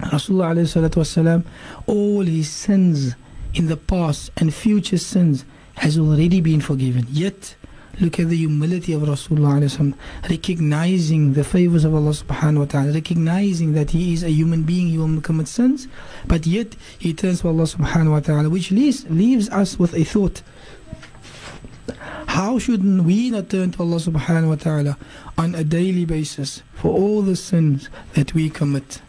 Rasulullah 0.00 0.54
wasallam, 0.56 1.44
all 1.86 2.22
His 2.22 2.48
sins 2.50 3.14
in 3.56 3.68
the 3.68 3.76
past 3.76 4.30
and 4.36 4.52
future 4.52 4.98
sins 4.98 5.44
has 5.76 5.98
already 5.98 6.42
been 6.42 6.60
forgiven. 6.60 7.06
Yet, 7.08 7.56
look 7.98 8.20
at 8.20 8.28
the 8.28 8.36
humility 8.36 8.92
of 8.92 9.00
Rasulullah 9.02 9.94
recognizing 10.28 11.32
the 11.32 11.42
favors 11.42 11.84
of 11.84 11.94
Allah 11.94 12.10
subhanahu 12.10 12.58
wa 12.58 12.64
ta'ala, 12.66 12.92
recognizing 12.92 13.72
that 13.72 13.90
he 13.90 14.12
is 14.12 14.22
a 14.22 14.30
human 14.30 14.64
being, 14.64 14.88
he 14.88 14.98
will 14.98 15.22
commit 15.22 15.48
sins, 15.48 15.88
but 16.26 16.46
yet 16.46 16.76
he 16.98 17.14
turns 17.14 17.40
to 17.40 17.48
Allah 17.48 17.64
subhanahu 17.64 18.10
wa 18.10 18.20
ta'ala, 18.20 18.50
which 18.50 18.70
leaves, 18.70 19.08
leaves 19.08 19.48
us 19.48 19.78
with 19.78 19.94
a 19.94 20.04
thought. 20.04 20.42
How 22.26 22.58
shouldn't 22.58 23.04
we 23.04 23.30
not 23.30 23.48
turn 23.48 23.70
to 23.72 23.82
Allah 23.82 23.96
subhanahu 23.96 24.48
wa 24.48 24.56
ta'ala 24.56 24.98
on 25.38 25.54
a 25.54 25.64
daily 25.64 26.04
basis 26.04 26.62
for 26.74 26.92
all 26.92 27.22
the 27.22 27.36
sins 27.36 27.88
that 28.12 28.34
we 28.34 28.50
commit? 28.50 29.00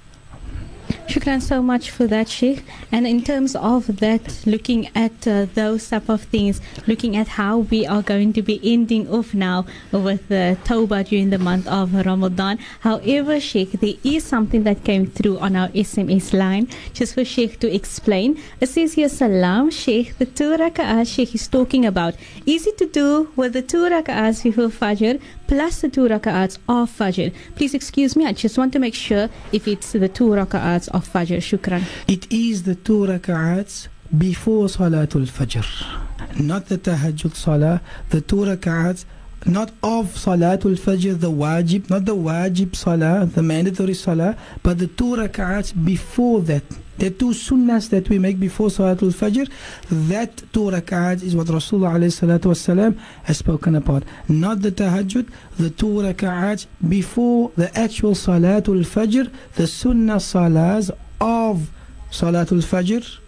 Shukran 1.07 1.41
so 1.41 1.61
much 1.61 1.89
for 1.89 2.07
that, 2.07 2.29
Sheikh. 2.29 2.63
And 2.91 3.07
in 3.07 3.23
terms 3.23 3.55
of 3.55 3.97
that, 3.99 4.45
looking 4.45 4.89
at 4.95 5.27
uh, 5.27 5.47
those 5.53 5.89
type 5.89 6.09
of 6.09 6.23
things, 6.23 6.61
looking 6.85 7.15
at 7.15 7.27
how 7.27 7.59
we 7.59 7.85
are 7.85 8.01
going 8.01 8.33
to 8.33 8.41
be 8.41 8.59
ending 8.63 9.09
off 9.09 9.33
now 9.33 9.65
with 9.91 10.27
the 10.27 10.57
Tawbah 10.63 11.07
during 11.07 11.29
the 11.29 11.39
month 11.39 11.67
of 11.67 11.93
Ramadan. 11.93 12.59
However, 12.81 13.39
Sheikh, 13.39 13.71
there 13.79 13.95
is 14.03 14.23
something 14.23 14.63
that 14.63 14.83
came 14.83 15.07
through 15.07 15.39
on 15.39 15.55
our 15.55 15.69
SMS 15.69 16.33
line, 16.33 16.67
just 16.93 17.13
for 17.13 17.25
Sheikh 17.25 17.59
to 17.59 17.73
explain. 17.73 18.39
It 18.59 18.67
says 18.67 18.93
here, 18.93 19.09
Salam, 19.09 19.71
Sheikh, 19.71 20.17
the 20.17 20.25
two 20.25 20.57
raka'ahs 20.57 21.13
Sheikh 21.13 21.35
is 21.35 21.47
talking 21.47 21.85
about. 21.85 22.15
It 22.45 22.77
to 22.77 22.85
do 22.85 23.31
with 23.35 23.53
the 23.53 23.61
two 23.61 23.83
raka'ahs 23.89 24.43
before 24.43 24.67
Fajr 24.67 25.21
plus 25.47 25.81
the 25.81 25.89
two 25.89 26.07
raka'ats 26.07 26.57
of 26.67 26.91
Fajr? 26.91 27.33
Please 27.55 27.73
excuse 27.73 28.15
me, 28.15 28.25
I 28.25 28.33
just 28.33 28.57
want 28.57 28.73
to 28.73 28.79
make 28.79 28.93
sure 28.93 29.29
if 29.51 29.67
it's 29.67 29.91
the 29.93 30.09
two 30.09 30.29
raka'ats 30.29 30.89
of 30.89 31.07
Fajr. 31.07 31.37
Shukran. 31.37 31.83
It 32.07 32.31
is 32.31 32.63
the 32.63 32.75
two 32.75 33.05
rak'ats 33.07 33.87
before 34.17 34.67
Salatul 34.67 35.27
Fajr, 35.27 35.65
not 36.39 36.67
the 36.67 36.77
Tahajjud 36.77 37.35
Salah. 37.35 37.81
The 38.09 38.21
two 38.21 38.37
rak'ats 38.37 39.05
not 39.47 39.69
of 39.81 40.07
Salatul 40.07 40.77
Fajr, 40.77 41.19
the 41.19 41.31
wajib, 41.31 41.89
not 41.89 42.05
the 42.05 42.15
wajib 42.15 42.75
salah, 42.75 43.25
the 43.25 43.41
mandatory 43.41 43.93
salah, 43.93 44.37
but 44.61 44.77
the 44.77 44.87
two 44.87 45.15
rak'ats 45.15 45.73
before 45.85 46.41
that. 46.41 46.63
The 46.97 47.11
two 47.11 47.29
sunnahs 47.29 47.89
that 47.91 48.09
we 48.09 48.17
make 48.17 48.39
before 48.39 48.69
Salatul 48.69 49.13
Fajr, 49.13 49.49
that 50.09 50.35
two 50.51 50.71
rak'ats 50.71 51.23
is 51.23 51.35
what 51.35 51.47
Rasulullah 51.47 52.99
has 53.23 53.37
spoken 53.37 53.75
about. 53.75 54.03
Not 54.27 54.61
the 54.63 54.71
tahajjud, 54.71 55.29
the 55.57 55.69
two 55.69 55.85
rak'ats 55.85 56.65
before 56.87 57.51
the 57.55 57.75
actual 57.77 58.13
Salatul 58.13 58.81
Fajr, 58.85 59.31
the 59.53 59.67
sunnah 59.67 60.15
salahs 60.15 60.91
of 61.21 61.69
Salatul 62.11 62.63
Fajr, 62.63 63.19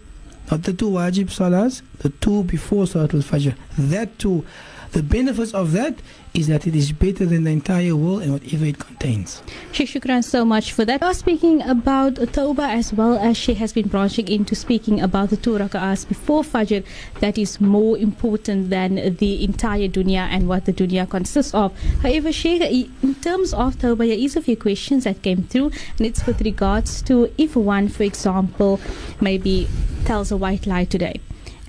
not 0.52 0.64
the 0.64 0.74
two 0.74 0.90
wajib 0.90 1.28
salahs, 1.28 1.84
the 2.00 2.10
two 2.10 2.44
before 2.44 2.86
Salatul 2.86 3.24
Fajr. 3.24 3.56
That 3.78 4.18
two 4.18 4.46
the 4.92 5.04
benefits 5.04 5.54
of 5.54 5.72
that 5.74 5.96
is 6.34 6.48
that 6.48 6.68
it 6.68 6.76
is 6.76 6.92
better 6.92 7.26
than 7.26 7.44
the 7.44 7.52
entire 7.52 7.96
world 7.96 8.22
and 8.22 8.34
whatever 8.34 8.66
it 8.66 8.80
contains. 8.80 9.42
Sheikh 9.72 9.90
Shukran 9.90 10.24
so 10.24 10.46
much 10.46 10.74
for 10.74 10.86
that. 10.86 11.02
We 11.02 11.08
are 11.08 11.14
speaking 11.14 11.62
about 11.64 12.16
Tawbah 12.16 12.70
as 12.70 12.94
well 12.94 13.18
as 13.18 13.36
she 13.38 13.56
has 13.56 13.74
been 13.74 13.88
branching 13.88 14.28
into 14.28 14.56
speaking 14.56 15.02
about 15.02 15.30
the 15.30 15.38
two 15.38 15.58
rak'ahs 15.58 16.08
before 16.08 16.44
Fajr 16.44 16.84
that 17.20 17.38
is 17.38 17.60
more 17.60 17.98
important 17.98 18.70
than 18.70 19.16
the 19.18 19.44
entire 19.44 19.88
dunya 19.88 20.28
and 20.30 20.48
what 20.48 20.66
the 20.66 20.74
dunya 20.74 21.10
consists 21.10 21.54
of. 21.54 21.78
However, 22.02 22.32
Sheikh, 22.32 22.62
in 22.62 23.16
terms 23.16 23.54
of 23.54 23.76
Tawbah, 23.78 24.08
there 24.08 24.18
is 24.18 24.36
a 24.36 24.42
few 24.42 24.58
questions 24.58 25.04
that 25.06 25.22
came 25.22 25.44
through 25.44 25.72
and 25.98 26.08
it's 26.08 26.26
with 26.26 26.42
regards 26.42 27.02
to 27.04 27.32
if 27.38 27.56
one, 27.56 27.90
for 27.90 28.04
example, 28.04 28.80
maybe 29.20 29.68
tells 30.06 30.32
a 30.32 30.38
white 30.38 30.68
lie 30.68 30.86
today 30.86 31.20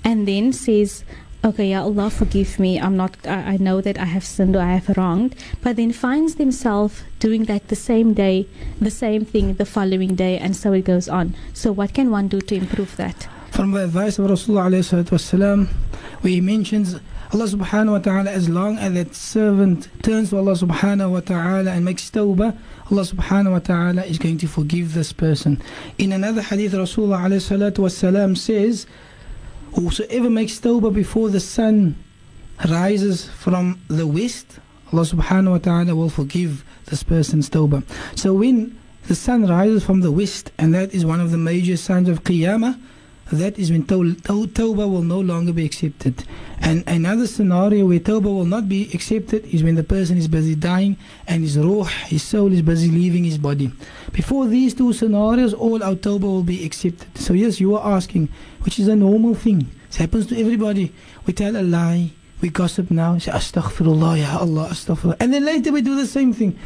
and 0.03 0.27
then 0.27 0.53
says, 0.53 1.03
okay, 1.43 1.69
yeah, 1.69 1.81
Allah 1.81 2.09
forgive 2.09 2.59
me. 2.59 2.79
I'm 2.79 2.95
not. 2.95 3.15
I, 3.25 3.53
I, 3.53 3.57
know 3.57 3.81
that 3.81 3.97
I 3.97 4.05
have 4.05 4.23
sinned 4.23 4.55
or 4.55 4.61
I 4.61 4.75
have 4.75 4.97
wronged, 4.97 5.35
but 5.61 5.75
then 5.75 5.91
finds 5.91 6.35
themselves 6.35 7.03
doing 7.19 7.45
that 7.45 7.67
the 7.67 7.75
same 7.75 8.13
day, 8.13 8.47
the 8.79 8.91
same 8.91 9.25
thing 9.25 9.55
the 9.55 9.65
following 9.65 10.15
day, 10.15 10.37
and 10.37 10.55
so 10.55 10.73
it 10.73 10.85
goes 10.85 11.09
on. 11.09 11.35
So, 11.53 11.71
what 11.71 11.93
can 11.93 12.11
one 12.11 12.27
do 12.27 12.41
to 12.41 12.55
improve 12.55 12.95
that? 12.97 13.27
From 13.51 13.71
the 13.71 13.83
advice 13.83 14.17
of 14.17 14.29
Rasulullah 14.29 15.67
where 16.21 16.31
he 16.31 16.41
mentions 16.41 16.99
Allah 17.33 17.45
subhanahu 17.45 17.91
wa 17.91 17.99
ta'ala, 17.99 18.29
as 18.29 18.49
long 18.49 18.77
as 18.77 18.93
that 18.93 19.15
servant 19.15 19.87
turns 20.03 20.31
to 20.31 20.37
Allah 20.37 20.51
subhanahu 20.51 21.11
wa 21.11 21.19
ta'ala 21.21 21.71
and 21.71 21.85
makes 21.85 22.09
tawbah, 22.11 22.57
Allah 22.91 23.03
subhanahu 23.03 23.53
wa 23.53 23.59
ta'ala 23.59 24.03
is 24.03 24.17
going 24.17 24.37
to 24.39 24.47
forgive 24.47 24.93
this 24.93 25.13
person. 25.13 25.61
In 25.97 26.11
another 26.11 26.41
hadith, 26.41 26.73
Rasulullah 26.73 28.37
says, 28.37 28.85
Whosoever 29.73 30.29
makes 30.29 30.59
tawbah 30.59 30.93
before 30.93 31.29
the 31.29 31.39
sun 31.39 31.95
rises 32.69 33.29
from 33.29 33.79
the 33.87 34.05
west, 34.05 34.59
Allah 34.91 35.03
subhanahu 35.03 35.51
wa 35.51 35.57
ta'ala 35.57 35.95
will 35.95 36.09
forgive 36.09 36.65
this 36.85 37.03
person's 37.03 37.49
tawbah. 37.49 37.83
So 38.15 38.33
when 38.33 38.77
the 39.07 39.15
sun 39.15 39.47
rises 39.47 39.83
from 39.83 40.01
the 40.01 40.11
west, 40.11 40.51
and 40.57 40.73
that 40.73 40.93
is 40.93 41.05
one 41.05 41.21
of 41.21 41.31
the 41.31 41.37
major 41.37 41.77
signs 41.77 42.09
of 42.09 42.23
Qiyamah, 42.23 42.79
that 43.37 43.57
is 43.57 43.71
when 43.71 43.83
tawbah 43.83 44.91
will 44.91 45.01
no 45.01 45.19
longer 45.19 45.53
be 45.53 45.65
accepted. 45.65 46.23
And 46.59 46.83
another 46.87 47.27
scenario 47.27 47.87
where 47.87 47.99
tawbah 47.99 48.23
will 48.23 48.45
not 48.45 48.67
be 48.67 48.89
accepted 48.93 49.45
is 49.45 49.63
when 49.63 49.75
the 49.75 49.83
person 49.83 50.17
is 50.17 50.27
busy 50.27 50.55
dying 50.55 50.97
and 51.27 51.43
his 51.43 51.57
ruh, 51.57 51.83
his 51.83 52.23
soul 52.23 52.51
is 52.51 52.61
busy 52.61 52.89
leaving 52.89 53.23
his 53.23 53.37
body. 53.37 53.71
Before 54.11 54.47
these 54.47 54.73
two 54.73 54.93
scenarios, 54.93 55.53
all 55.53 55.81
our 55.83 55.95
tawbah 55.95 56.21
will 56.21 56.43
be 56.43 56.65
accepted. 56.65 57.17
So 57.17 57.33
yes, 57.33 57.59
you 57.59 57.75
are 57.75 57.95
asking, 57.95 58.29
which 58.61 58.79
is 58.79 58.87
a 58.87 58.95
normal 58.95 59.35
thing. 59.35 59.69
It 59.89 59.95
happens 59.95 60.27
to 60.27 60.39
everybody. 60.39 60.93
We 61.25 61.33
tell 61.33 61.55
a 61.55 61.63
lie, 61.63 62.11
we 62.41 62.49
gossip 62.49 62.91
now, 62.91 63.17
say 63.17 63.31
astaghfirullah, 63.31 64.19
ya 64.19 64.39
Allah, 64.39 64.69
astaghfirullah. 64.69 65.17
And 65.19 65.33
then 65.33 65.45
later 65.45 65.71
we 65.71 65.81
do 65.81 65.95
the 65.95 66.07
same 66.07 66.33
thing. 66.33 66.57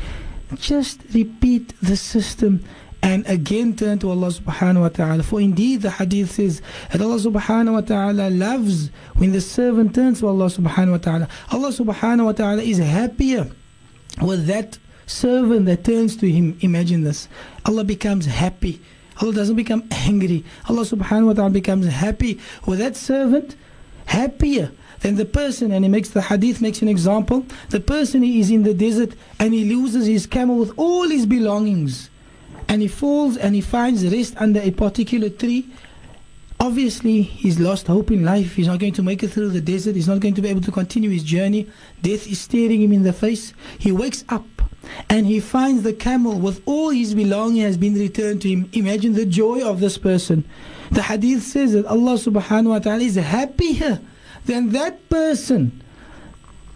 Just 0.55 1.01
repeat 1.13 1.73
the 1.81 1.97
system 1.97 2.63
and 3.05 3.23
again 3.27 3.75
turn 3.75 3.99
to 3.99 4.09
Allah 4.09 4.29
subhanahu 4.29 4.81
wa 4.81 4.89
ta'ala. 4.89 5.21
For 5.21 5.39
indeed 5.39 5.83
the 5.83 5.91
hadith 5.91 6.31
says 6.31 6.63
that 6.91 7.01
Allah 7.01 7.17
subhanahu 7.17 7.73
wa 7.73 7.81
ta'ala 7.81 8.31
loves 8.31 8.89
when 9.13 9.31
the 9.31 9.41
servant 9.41 9.93
turns 9.93 10.21
to 10.21 10.27
Allah 10.27 10.47
subhanahu 10.47 10.91
wa 10.91 10.97
ta'ala. 10.97 11.27
Allah 11.51 11.69
subhanahu 11.69 12.25
wa 12.25 12.31
ta'ala 12.31 12.63
is 12.63 12.79
happier 12.79 13.51
with 14.23 14.47
that 14.47 14.79
servant 15.05 15.67
that 15.67 15.83
turns 15.83 16.17
to 16.17 16.31
him. 16.31 16.57
Imagine 16.61 17.03
this. 17.03 17.29
Allah 17.63 17.83
becomes 17.83 18.25
happy. 18.25 18.81
Allah 19.21 19.33
doesn't 19.33 19.55
become 19.55 19.87
angry. 19.91 20.43
Allah 20.67 20.81
subhanahu 20.81 21.27
wa 21.27 21.33
ta'ala 21.33 21.51
becomes 21.51 21.85
happy 21.85 22.39
with 22.65 22.79
that 22.79 22.95
servant, 22.95 23.55
happier 24.07 24.71
than 25.01 25.13
the 25.13 25.25
person, 25.25 25.71
and 25.71 25.85
he 25.85 25.91
makes 25.91 26.09
the 26.09 26.23
hadith 26.23 26.59
makes 26.59 26.81
an 26.81 26.87
example. 26.87 27.45
The 27.69 27.81
person 27.81 28.23
he 28.23 28.39
is 28.39 28.49
in 28.49 28.63
the 28.63 28.73
desert 28.73 29.13
and 29.39 29.53
he 29.53 29.63
loses 29.63 30.07
his 30.07 30.25
camel 30.25 30.57
with 30.57 30.73
all 30.75 31.07
his 31.07 31.27
belongings 31.27 32.09
and 32.67 32.81
he 32.81 32.87
falls 32.87 33.37
and 33.37 33.55
he 33.55 33.61
finds 33.61 34.05
rest 34.05 34.35
under 34.37 34.59
a 34.59 34.71
particular 34.71 35.29
tree, 35.29 35.67
obviously 36.59 37.21
he's 37.21 37.59
lost 37.59 37.87
hope 37.87 38.11
in 38.11 38.23
life. 38.23 38.55
He's 38.55 38.67
not 38.67 38.79
going 38.79 38.93
to 38.93 39.03
make 39.03 39.23
it 39.23 39.29
through 39.29 39.49
the 39.49 39.61
desert. 39.61 39.95
He's 39.95 40.07
not 40.07 40.19
going 40.19 40.33
to 40.33 40.41
be 40.41 40.49
able 40.49 40.61
to 40.61 40.71
continue 40.71 41.09
his 41.09 41.23
journey. 41.23 41.69
Death 42.01 42.27
is 42.27 42.39
staring 42.39 42.81
him 42.81 42.91
in 42.91 43.03
the 43.03 43.13
face. 43.13 43.53
He 43.77 43.91
wakes 43.91 44.23
up 44.29 44.45
and 45.09 45.25
he 45.25 45.39
finds 45.39 45.83
the 45.83 45.93
camel 45.93 46.39
with 46.39 46.61
all 46.65 46.89
his 46.89 47.15
belonging 47.15 47.61
has 47.61 47.77
been 47.77 47.95
returned 47.95 48.41
to 48.43 48.49
him. 48.49 48.69
Imagine 48.73 49.13
the 49.13 49.25
joy 49.25 49.67
of 49.67 49.79
this 49.79 49.97
person. 49.97 50.43
The 50.91 51.01
hadith 51.01 51.43
says 51.43 51.73
that 51.73 51.85
Allah 51.85 52.13
subhanahu 52.13 52.69
wa 52.69 52.79
ta'ala 52.79 53.01
is 53.01 53.15
happier 53.15 53.99
than 54.45 54.69
that 54.69 55.09
person 55.09 55.81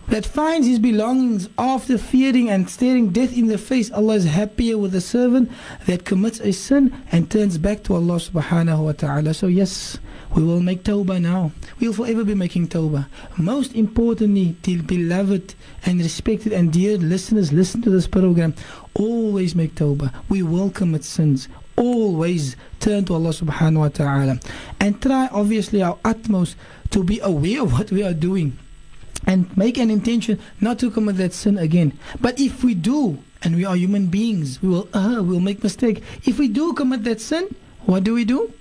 that 0.09 0.25
finds 0.25 0.65
his 0.65 0.79
belongings 0.79 1.49
after 1.57 1.97
fearing 1.97 2.49
and 2.49 2.69
staring 2.69 3.09
death 3.09 3.35
in 3.37 3.47
the 3.47 3.57
face. 3.57 3.91
Allah 3.91 4.15
is 4.15 4.25
happier 4.25 4.77
with 4.77 4.95
a 4.95 5.01
servant 5.01 5.51
that 5.85 6.03
commits 6.03 6.39
a 6.39 6.51
sin 6.51 6.93
and 7.11 7.29
turns 7.29 7.57
back 7.57 7.83
to 7.83 7.95
Allah 7.95 8.15
subhanahu 8.15 8.85
wa 8.85 8.91
ta'ala. 8.93 9.35
So 9.35 9.45
yes, 9.45 9.99
we 10.33 10.43
will 10.43 10.61
make 10.61 10.83
tawbah 10.83 11.21
now. 11.21 11.51
We 11.79 11.87
will 11.87 11.93
forever 11.93 12.23
be 12.23 12.33
making 12.33 12.69
tawbah. 12.69 13.05
Most 13.37 13.75
importantly, 13.75 14.55
dear 14.63 14.81
beloved 14.81 15.53
and 15.85 15.99
respected 15.99 16.53
and 16.53 16.73
dear 16.73 16.97
listeners, 16.97 17.53
listen 17.53 17.83
to 17.83 17.91
this 17.91 18.07
program. 18.07 18.55
Always 18.95 19.55
make 19.55 19.75
tawbah. 19.75 20.11
We 20.27 20.41
will 20.41 20.71
commit 20.71 21.03
sins. 21.03 21.47
Always 21.75 22.55
turn 22.79 23.05
to 23.05 23.13
Allah 23.13 23.29
subhanahu 23.29 23.79
wa 23.79 23.89
ta'ala. 23.89 24.39
And 24.79 24.99
try 25.01 25.29
obviously 25.31 25.83
our 25.83 25.99
utmost 26.03 26.55
to 26.89 27.03
be 27.03 27.19
aware 27.19 27.61
of 27.61 27.73
what 27.73 27.91
we 27.91 28.03
are 28.03 28.13
doing 28.13 28.57
and 29.25 29.55
make 29.57 29.77
an 29.77 29.89
intention 29.89 30.39
not 30.61 30.79
to 30.79 30.89
commit 30.89 31.17
that 31.17 31.33
sin 31.33 31.57
again. 31.57 31.97
But 32.21 32.39
if 32.39 32.63
we 32.63 32.73
do, 32.73 33.19
and 33.41 33.55
we 33.55 33.65
are 33.65 33.75
human 33.75 34.07
beings, 34.07 34.61
we 34.61 34.69
will 34.69 34.87
uh, 34.93 35.21
we 35.21 35.29
will 35.29 35.39
make 35.39 35.63
mistake. 35.63 36.03
If 36.25 36.39
we 36.39 36.47
do 36.47 36.73
commit 36.73 37.03
that 37.05 37.21
sin, 37.21 37.55
what 37.85 38.03
do 38.03 38.13
we 38.13 38.25
do? 38.25 38.53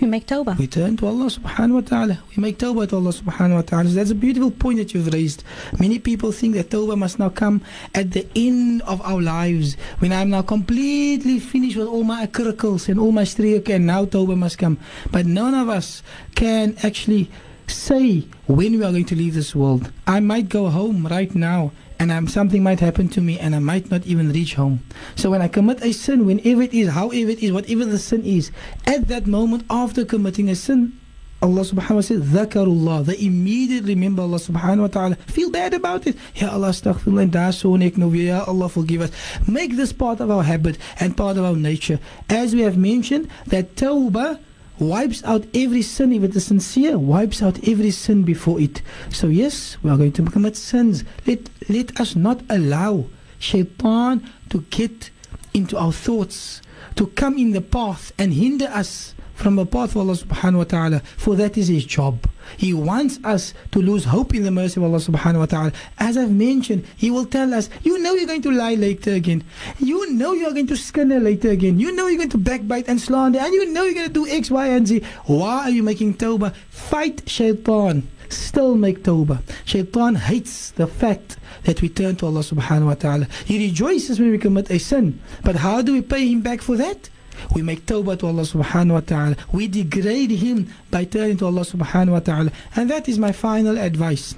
We 0.00 0.06
make 0.06 0.26
tawbah. 0.26 0.58
We 0.58 0.66
turn 0.66 0.98
to 0.98 1.06
Allah 1.06 1.26
subhanahu 1.26 1.72
wa 1.72 1.80
ta'ala. 1.80 2.18
We 2.36 2.42
make 2.42 2.58
tawbah 2.58 2.86
to 2.90 2.96
Allah 2.96 3.12
subhanahu 3.12 3.54
wa 3.54 3.62
ta'ala. 3.62 3.88
So 3.88 3.94
that's 3.94 4.10
a 4.10 4.14
beautiful 4.14 4.50
point 4.50 4.76
that 4.76 4.92
you've 4.92 5.10
raised. 5.12 5.42
Many 5.80 5.98
people 5.98 6.32
think 6.32 6.54
that 6.54 6.68
tawbah 6.68 6.98
must 6.98 7.18
now 7.18 7.30
come 7.30 7.62
at 7.94 8.12
the 8.12 8.28
end 8.36 8.82
of 8.82 9.00
our 9.00 9.22
lives. 9.22 9.76
When 10.00 10.12
I'm 10.12 10.28
now 10.28 10.42
completely 10.42 11.38
finished 11.40 11.78
with 11.78 11.88
all 11.88 12.04
my 12.04 12.26
curricles 12.26 12.90
and 12.90 13.00
all 13.00 13.10
my 13.10 13.24
streak 13.24 13.70
and 13.70 13.86
now 13.86 14.04
tawbah 14.04 14.36
must 14.36 14.58
come. 14.58 14.78
But 15.10 15.24
none 15.24 15.54
of 15.54 15.70
us 15.70 16.02
can 16.34 16.76
actually 16.82 17.30
say 17.68 18.26
when 18.46 18.78
we 18.78 18.84
are 18.84 18.90
going 18.90 19.04
to 19.06 19.16
leave 19.16 19.34
this 19.34 19.54
world. 19.54 19.90
I 20.06 20.20
might 20.20 20.48
go 20.48 20.68
home 20.68 21.06
right 21.06 21.34
now 21.34 21.72
and 21.98 22.12
I'm, 22.12 22.28
something 22.28 22.62
might 22.62 22.80
happen 22.80 23.08
to 23.10 23.20
me 23.20 23.38
and 23.38 23.54
I 23.54 23.58
might 23.58 23.90
not 23.90 24.06
even 24.06 24.32
reach 24.32 24.54
home. 24.54 24.80
So 25.14 25.30
when 25.30 25.42
I 25.42 25.48
commit 25.48 25.82
a 25.82 25.92
sin, 25.92 26.26
whenever 26.26 26.62
it 26.62 26.74
is, 26.74 26.90
however 26.90 27.30
it 27.30 27.42
is, 27.42 27.52
whatever 27.52 27.84
the 27.84 27.98
sin 27.98 28.24
is, 28.24 28.50
at 28.86 29.08
that 29.08 29.26
moment 29.26 29.64
after 29.70 30.04
committing 30.04 30.48
a 30.50 30.54
sin, 30.54 30.98
Allah 31.42 31.60
subhanahu 31.60 31.76
wa 31.76 31.86
ta'ala 31.86 32.02
says, 32.02 32.22
Dhakarullah. 32.22 33.04
They 33.04 33.26
immediately 33.26 33.94
remember 33.94 34.22
Allah 34.22 34.38
subhanahu 34.38 34.80
wa 34.80 34.86
ta'ala. 34.86 35.16
Feel 35.16 35.50
bad 35.50 35.74
about 35.74 36.06
it. 36.06 36.16
Ya 36.34 36.50
Allah, 36.50 36.70
astaghfirullah, 36.70 37.22
and 37.22 37.32
daar 37.32 38.26
Ya 38.26 38.44
Allah, 38.46 38.68
forgive 38.70 39.02
us. 39.02 39.10
Make 39.46 39.76
this 39.76 39.92
part 39.92 40.20
of 40.20 40.30
our 40.30 40.42
habit 40.42 40.78
and 40.98 41.14
part 41.14 41.36
of 41.36 41.44
our 41.44 41.54
nature. 41.54 42.00
As 42.30 42.54
we 42.54 42.62
have 42.62 42.78
mentioned, 42.78 43.28
that 43.48 43.76
tawbah 43.76 44.40
wipes 44.78 45.22
out 45.24 45.46
every 45.54 45.82
sin 45.82 46.12
if 46.12 46.22
it 46.22 46.36
is 46.36 46.46
sincere, 46.46 46.98
wipes 46.98 47.42
out 47.42 47.66
every 47.68 47.90
sin 47.90 48.22
before 48.22 48.60
it. 48.60 48.82
So 49.10 49.28
yes, 49.28 49.76
we 49.82 49.90
are 49.90 49.96
going 49.96 50.12
to 50.12 50.24
commit 50.24 50.56
sins. 50.56 51.04
Let 51.26 51.48
let 51.68 52.00
us 52.00 52.16
not 52.16 52.42
allow 52.48 53.06
shaitan 53.38 54.30
to 54.50 54.60
get 54.70 55.10
into 55.54 55.76
our 55.78 55.92
thoughts, 55.92 56.62
to 56.96 57.06
come 57.08 57.38
in 57.38 57.52
the 57.52 57.60
path 57.60 58.12
and 58.18 58.32
hinder 58.32 58.66
us 58.66 59.14
from 59.36 59.56
the 59.56 59.66
path 59.66 59.90
of 59.90 59.98
Allah 59.98 60.14
subhanahu 60.14 60.58
wa 60.58 60.64
ta'ala, 60.64 61.00
for 61.16 61.36
that 61.36 61.56
is 61.56 61.68
his 61.68 61.84
job. 61.84 62.28
He 62.56 62.72
wants 62.72 63.18
us 63.22 63.54
to 63.72 63.80
lose 63.80 64.04
hope 64.04 64.34
in 64.34 64.42
the 64.42 64.50
mercy 64.50 64.80
of 64.80 64.84
Allah 64.84 64.98
subhanahu 64.98 65.38
wa 65.40 65.46
ta'ala. 65.46 65.72
As 65.98 66.16
I've 66.16 66.32
mentioned, 66.32 66.86
He 66.96 67.10
will 67.10 67.26
tell 67.26 67.52
us, 67.52 67.68
you 67.82 67.98
know 67.98 68.14
you're 68.14 68.26
going 68.26 68.42
to 68.42 68.50
lie 68.50 68.74
later 68.74 69.12
again. 69.12 69.44
You 69.78 70.12
know 70.12 70.32
you're 70.32 70.52
going 70.52 70.68
to 70.68 70.76
skin 70.76 71.08
later 71.22 71.50
again. 71.50 71.78
You 71.78 71.92
know 71.92 72.06
you're 72.06 72.18
going 72.18 72.30
to 72.30 72.38
backbite 72.38 72.88
and 72.88 73.00
slander. 73.00 73.38
And 73.38 73.52
you 73.52 73.72
know 73.72 73.84
you're 73.84 73.94
going 73.94 74.08
to 74.08 74.12
do 74.12 74.26
X, 74.28 74.50
Y, 74.50 74.66
and 74.68 74.86
Z. 74.86 75.02
Why 75.26 75.64
are 75.64 75.70
you 75.70 75.82
making 75.82 76.14
tawbah? 76.14 76.54
Fight 76.70 77.28
shaitan. 77.28 78.08
still 78.28 78.74
make 78.74 79.02
tawbah. 79.02 79.42
Shaitan 79.64 80.14
hates 80.16 80.70
the 80.72 80.86
fact 80.86 81.36
that 81.64 81.82
we 81.82 81.88
turn 81.88 82.16
to 82.16 82.26
Allah 82.26 82.40
subhanahu 82.40 82.86
wa 82.86 82.94
ta'ala. 82.94 83.26
He 83.44 83.58
rejoices 83.58 84.18
when 84.18 84.30
we 84.30 84.38
commit 84.38 84.70
a 84.70 84.78
sin. 84.78 85.20
But 85.44 85.56
how 85.56 85.82
do 85.82 85.92
we 85.92 86.02
pay 86.02 86.28
him 86.28 86.42
back 86.42 86.60
for 86.60 86.76
that? 86.76 87.10
We 87.54 87.62
make 87.62 87.86
tawbah 87.86 88.18
to 88.20 88.26
Allah 88.26 88.42
subhanahu 88.42 88.92
wa 88.92 89.00
ta'ala. 89.00 89.36
We 89.52 89.68
degrade 89.68 90.30
him 90.30 90.68
by 90.90 91.04
turning 91.04 91.36
to 91.38 91.46
Allah 91.46 91.62
subhanahu 91.62 92.12
wa 92.12 92.20
ta'ala. 92.20 92.50
And 92.74 92.90
that 92.90 93.08
is 93.08 93.18
my 93.18 93.32
final 93.32 93.78
advice 93.78 94.34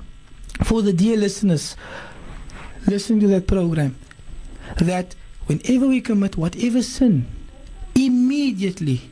for 0.64 0.82
the 0.82 0.92
dear 0.92 1.16
listeners 1.16 1.76
listening 2.86 3.20
to 3.20 3.28
that 3.28 3.46
program. 3.46 3.96
That 4.78 5.14
whenever 5.46 5.86
we 5.88 6.00
commit 6.00 6.36
whatever 6.36 6.82
sin, 6.82 7.26
immediately 7.94 9.02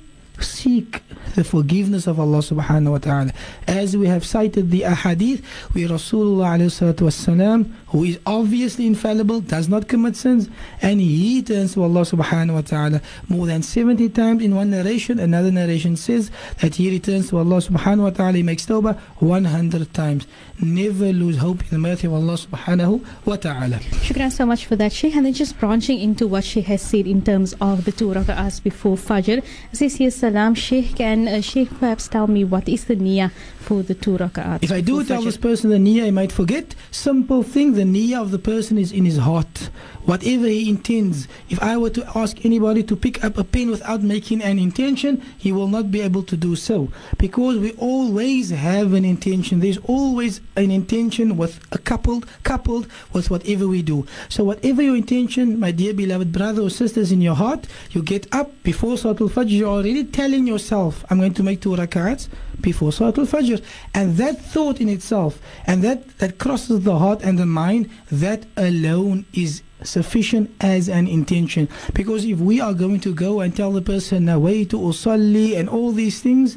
seek 0.40 1.02
the 1.34 1.44
forgiveness 1.44 2.06
of 2.06 2.20
Allah 2.20 2.38
subhanahu 2.38 2.92
wa 2.92 2.98
ta'ala. 2.98 3.32
As 3.66 3.96
we 3.96 4.06
have 4.06 4.24
cited 4.24 4.70
the 4.70 4.82
ahadith 4.82 5.44
where 5.72 5.88
Rasulullah 5.88 6.58
wasalam, 6.58 7.72
who 7.96 8.04
is 8.04 8.18
obviously 8.26 8.86
infallible, 8.86 9.40
does 9.40 9.70
not 9.70 9.88
commit 9.88 10.14
sins, 10.16 10.50
and 10.82 11.00
he 11.00 11.42
turns 11.42 11.72
to 11.72 11.82
Allah 11.82 12.02
subhanahu 12.02 12.52
wa 12.52 12.60
ta'ala 12.60 13.00
more 13.30 13.46
than 13.46 13.62
70 13.62 14.10
times 14.10 14.42
in 14.42 14.54
one 14.54 14.68
narration. 14.68 15.18
Another 15.18 15.50
narration 15.50 15.96
says 15.96 16.30
that 16.60 16.74
he 16.74 16.90
returns 16.90 17.30
to 17.30 17.38
Allah 17.38 17.56
subhanahu 17.56 18.02
wa 18.02 18.10
ta'ala, 18.10 18.32
he 18.34 18.42
makes 18.42 18.66
tawbah 18.66 18.98
100 19.20 19.94
times. 19.94 20.26
Never 20.60 21.10
lose 21.10 21.38
hope 21.38 21.62
in 21.62 21.68
the 21.70 21.78
mercy 21.78 22.06
of 22.06 22.12
Allah 22.12 22.34
subhanahu 22.34 23.02
wa 23.24 23.36
ta'ala. 23.36 23.76
Shukran 24.04 24.30
so 24.30 24.44
much 24.44 24.66
for 24.66 24.76
that, 24.76 24.92
Sheikh. 24.92 25.16
And 25.16 25.24
then 25.24 25.32
just 25.32 25.58
branching 25.58 25.98
into 25.98 26.26
what 26.26 26.44
she 26.44 26.60
has 26.62 26.82
said 26.82 27.06
in 27.06 27.22
terms 27.22 27.54
of 27.62 27.86
the 27.86 27.92
two 27.92 28.08
rak'ahs 28.08 28.62
before 28.62 28.96
Fajr. 28.96 29.42
Says 29.72 29.96
here, 29.96 30.10
Salam, 30.10 30.54
Sheikh, 30.54 30.96
can 30.96 31.28
uh, 31.28 31.40
Sheikh 31.40 31.70
perhaps 31.78 32.08
tell 32.08 32.26
me 32.26 32.44
what 32.44 32.68
is 32.68 32.84
the 32.84 32.96
niyyah 32.96 33.32
for 33.66 33.82
the 33.82 33.94
two? 33.94 34.16
If 34.16 34.70
I 34.70 34.80
do 34.80 35.02
tell 35.04 35.22
this 35.22 35.36
person 35.36 35.70
the 35.70 35.76
niyyah, 35.76 36.04
he 36.04 36.10
might 36.12 36.30
forget. 36.30 36.76
Simple 36.92 37.42
thing, 37.42 37.74
the 37.74 37.82
niyyah 37.82 38.22
of 38.22 38.30
the 38.30 38.38
person 38.38 38.78
is 38.78 38.92
in 38.92 39.04
his 39.04 39.18
heart. 39.18 39.70
Whatever 40.04 40.46
he 40.46 40.70
intends. 40.70 41.26
If 41.50 41.60
I 41.60 41.76
were 41.76 41.90
to 41.90 42.16
ask 42.16 42.44
anybody 42.44 42.84
to 42.84 42.94
pick 42.94 43.24
up 43.24 43.36
a 43.36 43.42
pen 43.42 43.72
without 43.72 44.02
making 44.02 44.40
an 44.40 44.60
intention, 44.60 45.20
he 45.36 45.50
will 45.50 45.66
not 45.66 45.90
be 45.90 46.00
able 46.00 46.22
to 46.22 46.36
do 46.36 46.54
so. 46.54 46.92
Because 47.18 47.58
we 47.58 47.72
always 47.72 48.50
have 48.50 48.92
an 48.92 49.04
intention. 49.04 49.58
There's 49.58 49.78
always 49.78 50.40
an 50.54 50.70
intention 50.70 51.36
with 51.36 51.58
a 51.72 51.78
coupled 51.78 52.24
coupled 52.44 52.86
with 53.12 53.30
whatever 53.30 53.66
we 53.66 53.82
do. 53.82 54.06
So 54.28 54.44
whatever 54.44 54.80
your 54.80 54.94
intention, 54.94 55.58
my 55.58 55.72
dear 55.72 55.92
beloved 55.92 56.30
brother 56.30 56.62
or 56.62 56.70
sisters 56.70 57.10
in 57.10 57.20
your 57.20 57.34
heart, 57.34 57.66
you 57.90 58.00
get 58.00 58.32
up 58.32 58.62
before 58.62 58.94
Salatul 58.94 59.28
Fajr, 59.28 59.50
you're 59.50 59.68
already 59.68 60.04
telling 60.04 60.46
yourself, 60.46 61.04
I'm 61.10 61.18
going 61.18 61.34
to 61.34 61.42
make 61.42 61.60
two 61.60 61.70
rakats 61.70 62.28
before 62.60 62.90
Salatul 62.90 63.26
Fajr. 63.26 63.62
And 63.94 64.16
that 64.16 64.40
thought 64.40 64.80
in 64.80 64.88
itself, 64.88 65.40
and 65.66 65.82
that, 65.82 66.18
that 66.18 66.38
crosses 66.38 66.84
the 66.84 66.98
heart 66.98 67.22
and 67.22 67.38
the 67.38 67.46
mind, 67.46 67.90
that 68.10 68.46
alone 68.56 69.24
is 69.32 69.62
sufficient 69.82 70.50
as 70.60 70.88
an 70.88 71.06
intention. 71.06 71.68
Because 71.92 72.24
if 72.24 72.38
we 72.38 72.60
are 72.60 72.74
going 72.74 73.00
to 73.00 73.14
go 73.14 73.40
and 73.40 73.54
tell 73.54 73.72
the 73.72 73.82
person, 73.82 74.26
Nawaitu 74.26 74.72
usalli 74.72 75.56
and 75.56 75.68
all 75.68 75.92
these 75.92 76.20
things, 76.20 76.56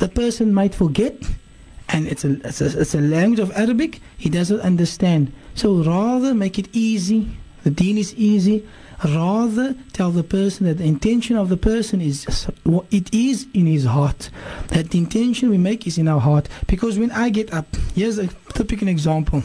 the 0.00 0.08
person 0.08 0.54
might 0.54 0.74
forget 0.74 1.16
and 1.92 2.06
it's 2.08 2.24
a, 2.24 2.32
it's 2.46 2.60
a, 2.60 2.80
it's 2.80 2.94
a 2.94 3.00
language 3.00 3.38
of 3.38 3.52
Arabic 3.52 4.00
he 4.16 4.30
doesn't 4.30 4.60
understand. 4.60 5.32
So 5.54 5.82
rather 5.82 6.34
make 6.34 6.58
it 6.58 6.68
easy. 6.72 7.28
The 7.64 7.70
deen 7.70 7.98
is 7.98 8.14
easy. 8.14 8.66
Rather 9.04 9.74
tell 9.92 10.10
the 10.10 10.22
person 10.22 10.66
that 10.66 10.78
the 10.78 10.84
intention 10.84 11.36
of 11.36 11.48
the 11.48 11.56
person 11.56 12.00
is 12.00 12.46
what 12.62 12.86
it 12.90 13.12
is 13.12 13.46
in 13.52 13.66
his 13.66 13.84
heart. 13.84 14.30
That 14.68 14.90
the 14.90 14.98
intention 14.98 15.50
we 15.50 15.58
make 15.58 15.86
is 15.86 15.98
in 15.98 16.06
our 16.06 16.20
heart. 16.20 16.48
Because 16.66 16.98
when 16.98 17.10
I 17.10 17.30
get 17.30 17.52
up, 17.52 17.66
here's 17.94 18.18
a 18.18 18.28
an 18.54 18.88
example. 18.88 19.42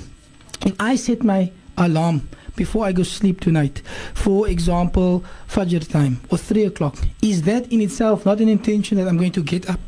If 0.66 0.76
I 0.80 0.96
set 0.96 1.24
my 1.24 1.52
alarm 1.78 2.30
before 2.56 2.86
I 2.86 2.92
go 2.92 3.04
sleep 3.04 3.40
tonight, 3.40 3.82
for 4.14 4.48
example, 4.48 5.24
Fajr 5.48 5.88
time 5.90 6.22
or 6.30 6.38
three 6.38 6.66
o'clock, 6.66 6.98
is 7.22 7.42
that 7.44 7.72
in 7.72 7.82
itself 7.82 8.26
not 8.26 8.40
an 8.40 8.50
intention 8.50 8.98
that 8.98 9.08
I'm 9.08 9.18
going 9.18 9.32
to 9.32 9.44
get 9.44 9.70
up? 9.70 9.80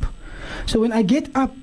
So 0.65 0.79
when 0.79 0.91
I 0.91 1.03
get 1.03 1.29
up 1.35 1.55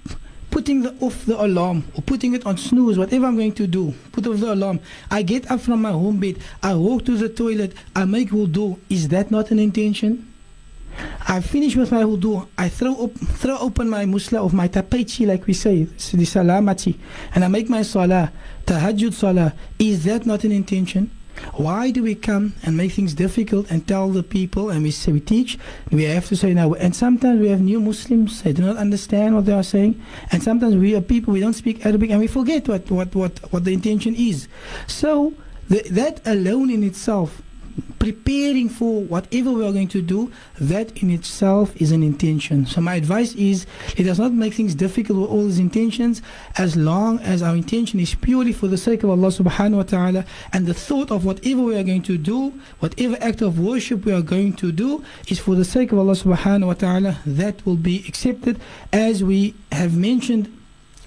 putting 0.56 0.80
the, 0.80 0.94
off 1.00 1.26
the 1.26 1.38
alarm 1.38 1.84
or 1.94 2.00
putting 2.00 2.32
it 2.32 2.46
on 2.46 2.56
snooze, 2.56 2.96
whatever 2.96 3.26
I'm 3.26 3.36
going 3.36 3.52
to 3.52 3.66
do, 3.66 3.92
put 4.10 4.26
off 4.26 4.40
the 4.40 4.54
alarm. 4.54 4.80
I 5.10 5.20
get 5.20 5.50
up 5.50 5.60
from 5.60 5.82
my 5.82 5.90
home 5.90 6.18
bed, 6.18 6.38
I 6.62 6.74
walk 6.74 7.04
to 7.04 7.18
the 7.18 7.28
toilet, 7.28 7.74
I 7.94 8.06
make 8.06 8.30
wudu. 8.30 8.78
Is 8.88 9.08
that 9.08 9.30
not 9.30 9.50
an 9.50 9.58
intention? 9.58 10.32
I 11.28 11.42
finish 11.42 11.76
with 11.76 11.92
my 11.92 12.04
wudu. 12.04 12.48
I 12.56 12.70
throw 12.70 13.04
up, 13.04 13.12
throw 13.12 13.58
open 13.58 13.90
my 13.90 14.06
musla 14.06 14.38
of 14.38 14.54
my 14.54 14.66
tapechi, 14.66 15.26
like 15.26 15.46
we 15.46 15.52
say, 15.52 15.82
the 15.82 16.24
salamati, 16.24 16.96
and 17.34 17.44
I 17.44 17.48
make 17.48 17.68
my 17.68 17.82
salah, 17.82 18.32
tahajjud 18.64 19.12
salah. 19.12 19.52
Is 19.78 20.04
that 20.04 20.24
not 20.24 20.44
an 20.44 20.52
intention? 20.52 21.10
Why 21.54 21.90
do 21.90 22.02
we 22.02 22.14
come 22.14 22.54
and 22.62 22.76
make 22.76 22.92
things 22.92 23.14
difficult 23.14 23.70
and 23.70 23.86
tell 23.86 24.10
the 24.10 24.22
people 24.22 24.70
and 24.70 24.82
we 24.82 24.90
say 24.90 25.12
we 25.12 25.20
teach? 25.20 25.58
We 25.90 26.04
have 26.04 26.26
to 26.28 26.36
say 26.36 26.54
now, 26.54 26.74
and 26.74 26.94
sometimes 26.94 27.40
we 27.40 27.48
have 27.48 27.60
new 27.60 27.80
Muslims, 27.80 28.42
they 28.42 28.52
do 28.52 28.62
not 28.62 28.76
understand 28.76 29.34
what 29.34 29.46
they 29.46 29.52
are 29.52 29.62
saying, 29.62 30.00
and 30.32 30.42
sometimes 30.42 30.76
we 30.76 30.94
are 30.94 31.00
people 31.00 31.32
we 31.32 31.40
don't 31.40 31.54
speak 31.54 31.84
Arabic 31.86 32.10
and 32.10 32.20
we 32.20 32.26
forget 32.26 32.68
what 32.68 32.90
what 32.90 33.14
what, 33.14 33.52
what 33.52 33.64
the 33.64 33.72
intention 33.72 34.14
is. 34.14 34.48
So 34.86 35.34
the, 35.68 35.82
that 35.90 36.20
alone 36.26 36.70
in 36.70 36.82
itself 36.84 37.42
preparing 37.98 38.68
for 38.68 39.02
whatever 39.02 39.50
we 39.50 39.66
are 39.66 39.72
going 39.72 39.88
to 39.88 40.02
do, 40.02 40.30
that 40.60 41.02
in 41.02 41.10
itself 41.10 41.74
is 41.76 41.92
an 41.92 42.02
intention. 42.02 42.66
So 42.66 42.80
my 42.80 42.94
advice 42.94 43.34
is 43.34 43.66
it 43.96 44.04
does 44.04 44.18
not 44.18 44.32
make 44.32 44.54
things 44.54 44.74
difficult 44.74 45.18
with 45.18 45.30
all 45.30 45.44
these 45.44 45.58
intentions 45.58 46.22
as 46.56 46.76
long 46.76 47.18
as 47.20 47.42
our 47.42 47.54
intention 47.54 47.98
is 48.00 48.14
purely 48.14 48.52
for 48.52 48.68
the 48.68 48.76
sake 48.76 49.02
of 49.02 49.10
Allah 49.10 49.28
subhanahu 49.28 49.76
wa 49.76 49.82
ta'ala 49.82 50.24
and 50.52 50.66
the 50.66 50.74
thought 50.74 51.10
of 51.10 51.24
whatever 51.24 51.62
we 51.62 51.76
are 51.76 51.82
going 51.82 52.02
to 52.02 52.16
do, 52.16 52.52
whatever 52.78 53.16
act 53.20 53.42
of 53.42 53.58
worship 53.58 54.04
we 54.04 54.12
are 54.12 54.22
going 54.22 54.52
to 54.54 54.72
do 54.72 55.04
is 55.28 55.38
for 55.38 55.54
the 55.54 55.64
sake 55.64 55.92
of 55.92 55.98
Allah 55.98 56.12
subhanahu 56.12 56.66
wa 56.66 56.74
ta'ala, 56.74 57.18
that 57.26 57.64
will 57.66 57.76
be 57.76 58.04
accepted 58.08 58.60
as 58.92 59.24
we 59.24 59.54
have 59.72 59.96
mentioned 59.96 60.52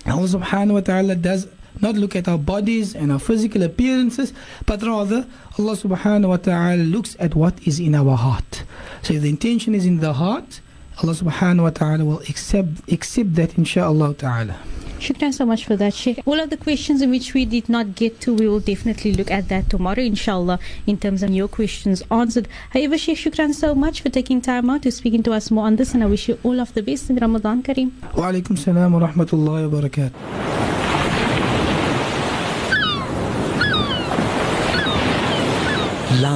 Allah 0.05 0.27
subhanahu 0.27 0.73
wa 0.73 0.81
ta'ala 0.81 1.15
does 1.15 1.47
not 1.81 1.95
look 1.95 2.15
at 2.15 2.27
our 2.27 2.37
bodies 2.37 2.95
and 2.95 3.11
our 3.11 3.19
physical 3.19 3.63
appearances, 3.63 4.33
but 4.65 4.81
rather 4.81 5.25
Allah 5.57 5.73
subhanahu 5.73 6.29
wa 6.29 6.37
ta'ala 6.37 6.83
looks 6.83 7.15
at 7.19 7.35
what 7.35 7.61
is 7.67 7.79
in 7.79 7.95
our 7.95 8.15
heart. 8.15 8.63
So 9.01 9.13
if 9.13 9.21
the 9.21 9.29
intention 9.29 9.75
is 9.75 9.85
in 9.85 9.99
the 9.99 10.13
heart, 10.13 10.61
Allah 11.01 11.13
subhanahu 11.13 11.63
wa 11.63 11.69
ta'ala 11.69 12.03
will 12.03 12.19
accept, 12.29 12.91
accept 12.91 13.35
that 13.35 13.51
inshaAllah 13.51 14.17
ta'ala. 14.17 14.57
Shukran 14.99 15.33
so 15.33 15.45
much 15.45 15.63
for 15.63 15.77
that, 15.77 15.93
Sheikh. 15.93 16.19
All 16.25 16.37
of 16.37 16.49
the 16.49 16.57
questions 16.57 17.01
in 17.01 17.09
which 17.09 17.33
we 17.33 17.45
did 17.45 17.69
not 17.69 17.95
get 17.95 18.19
to, 18.19 18.33
we 18.33 18.49
will 18.49 18.59
definitely 18.59 19.13
look 19.13 19.31
at 19.31 19.47
that 19.47 19.69
tomorrow, 19.69 20.01
inshallah, 20.01 20.59
in 20.87 20.97
terms 20.97 21.23
of 21.23 21.29
your 21.29 21.47
questions 21.47 22.03
answered. 22.11 22.49
However, 22.71 22.97
Sheikh, 22.97 23.17
shukran 23.17 23.53
so 23.53 23.73
much 23.73 24.01
for 24.01 24.09
taking 24.09 24.41
time 24.41 24.69
out 24.69 24.81
to 24.81 24.91
speaking 24.91 25.23
to 25.23 25.31
us 25.31 25.51
more 25.51 25.67
on 25.67 25.77
this, 25.77 25.93
and 25.93 26.03
I 26.03 26.07
wish 26.07 26.27
you 26.27 26.37
all 26.43 26.59
of 26.59 26.73
the 26.73 26.83
best 26.83 27.09
in 27.09 27.15
Ramadan 27.15 27.63
Kareem. 27.63 27.91
Wa 28.13 28.29
alaikum 28.29 28.59
salam 28.59 28.91
wa 28.91 29.07
rahmatullahi 29.07 29.71
wa 29.71 29.79
barakatuh. 29.79 30.88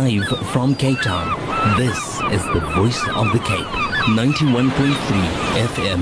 Live 0.01 0.27
from 0.47 0.73
Cape 0.73 0.99
Town, 1.01 1.37
this 1.77 1.99
is 2.33 2.43
the 2.51 2.61
voice 2.75 2.99
of 3.09 3.31
the 3.31 3.37
Cape, 3.37 3.73
91.3 4.17 4.89
FM. 5.69 6.01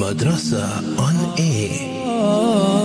Madrasa 0.00 0.66
on 0.98 1.38
air. 1.38 2.81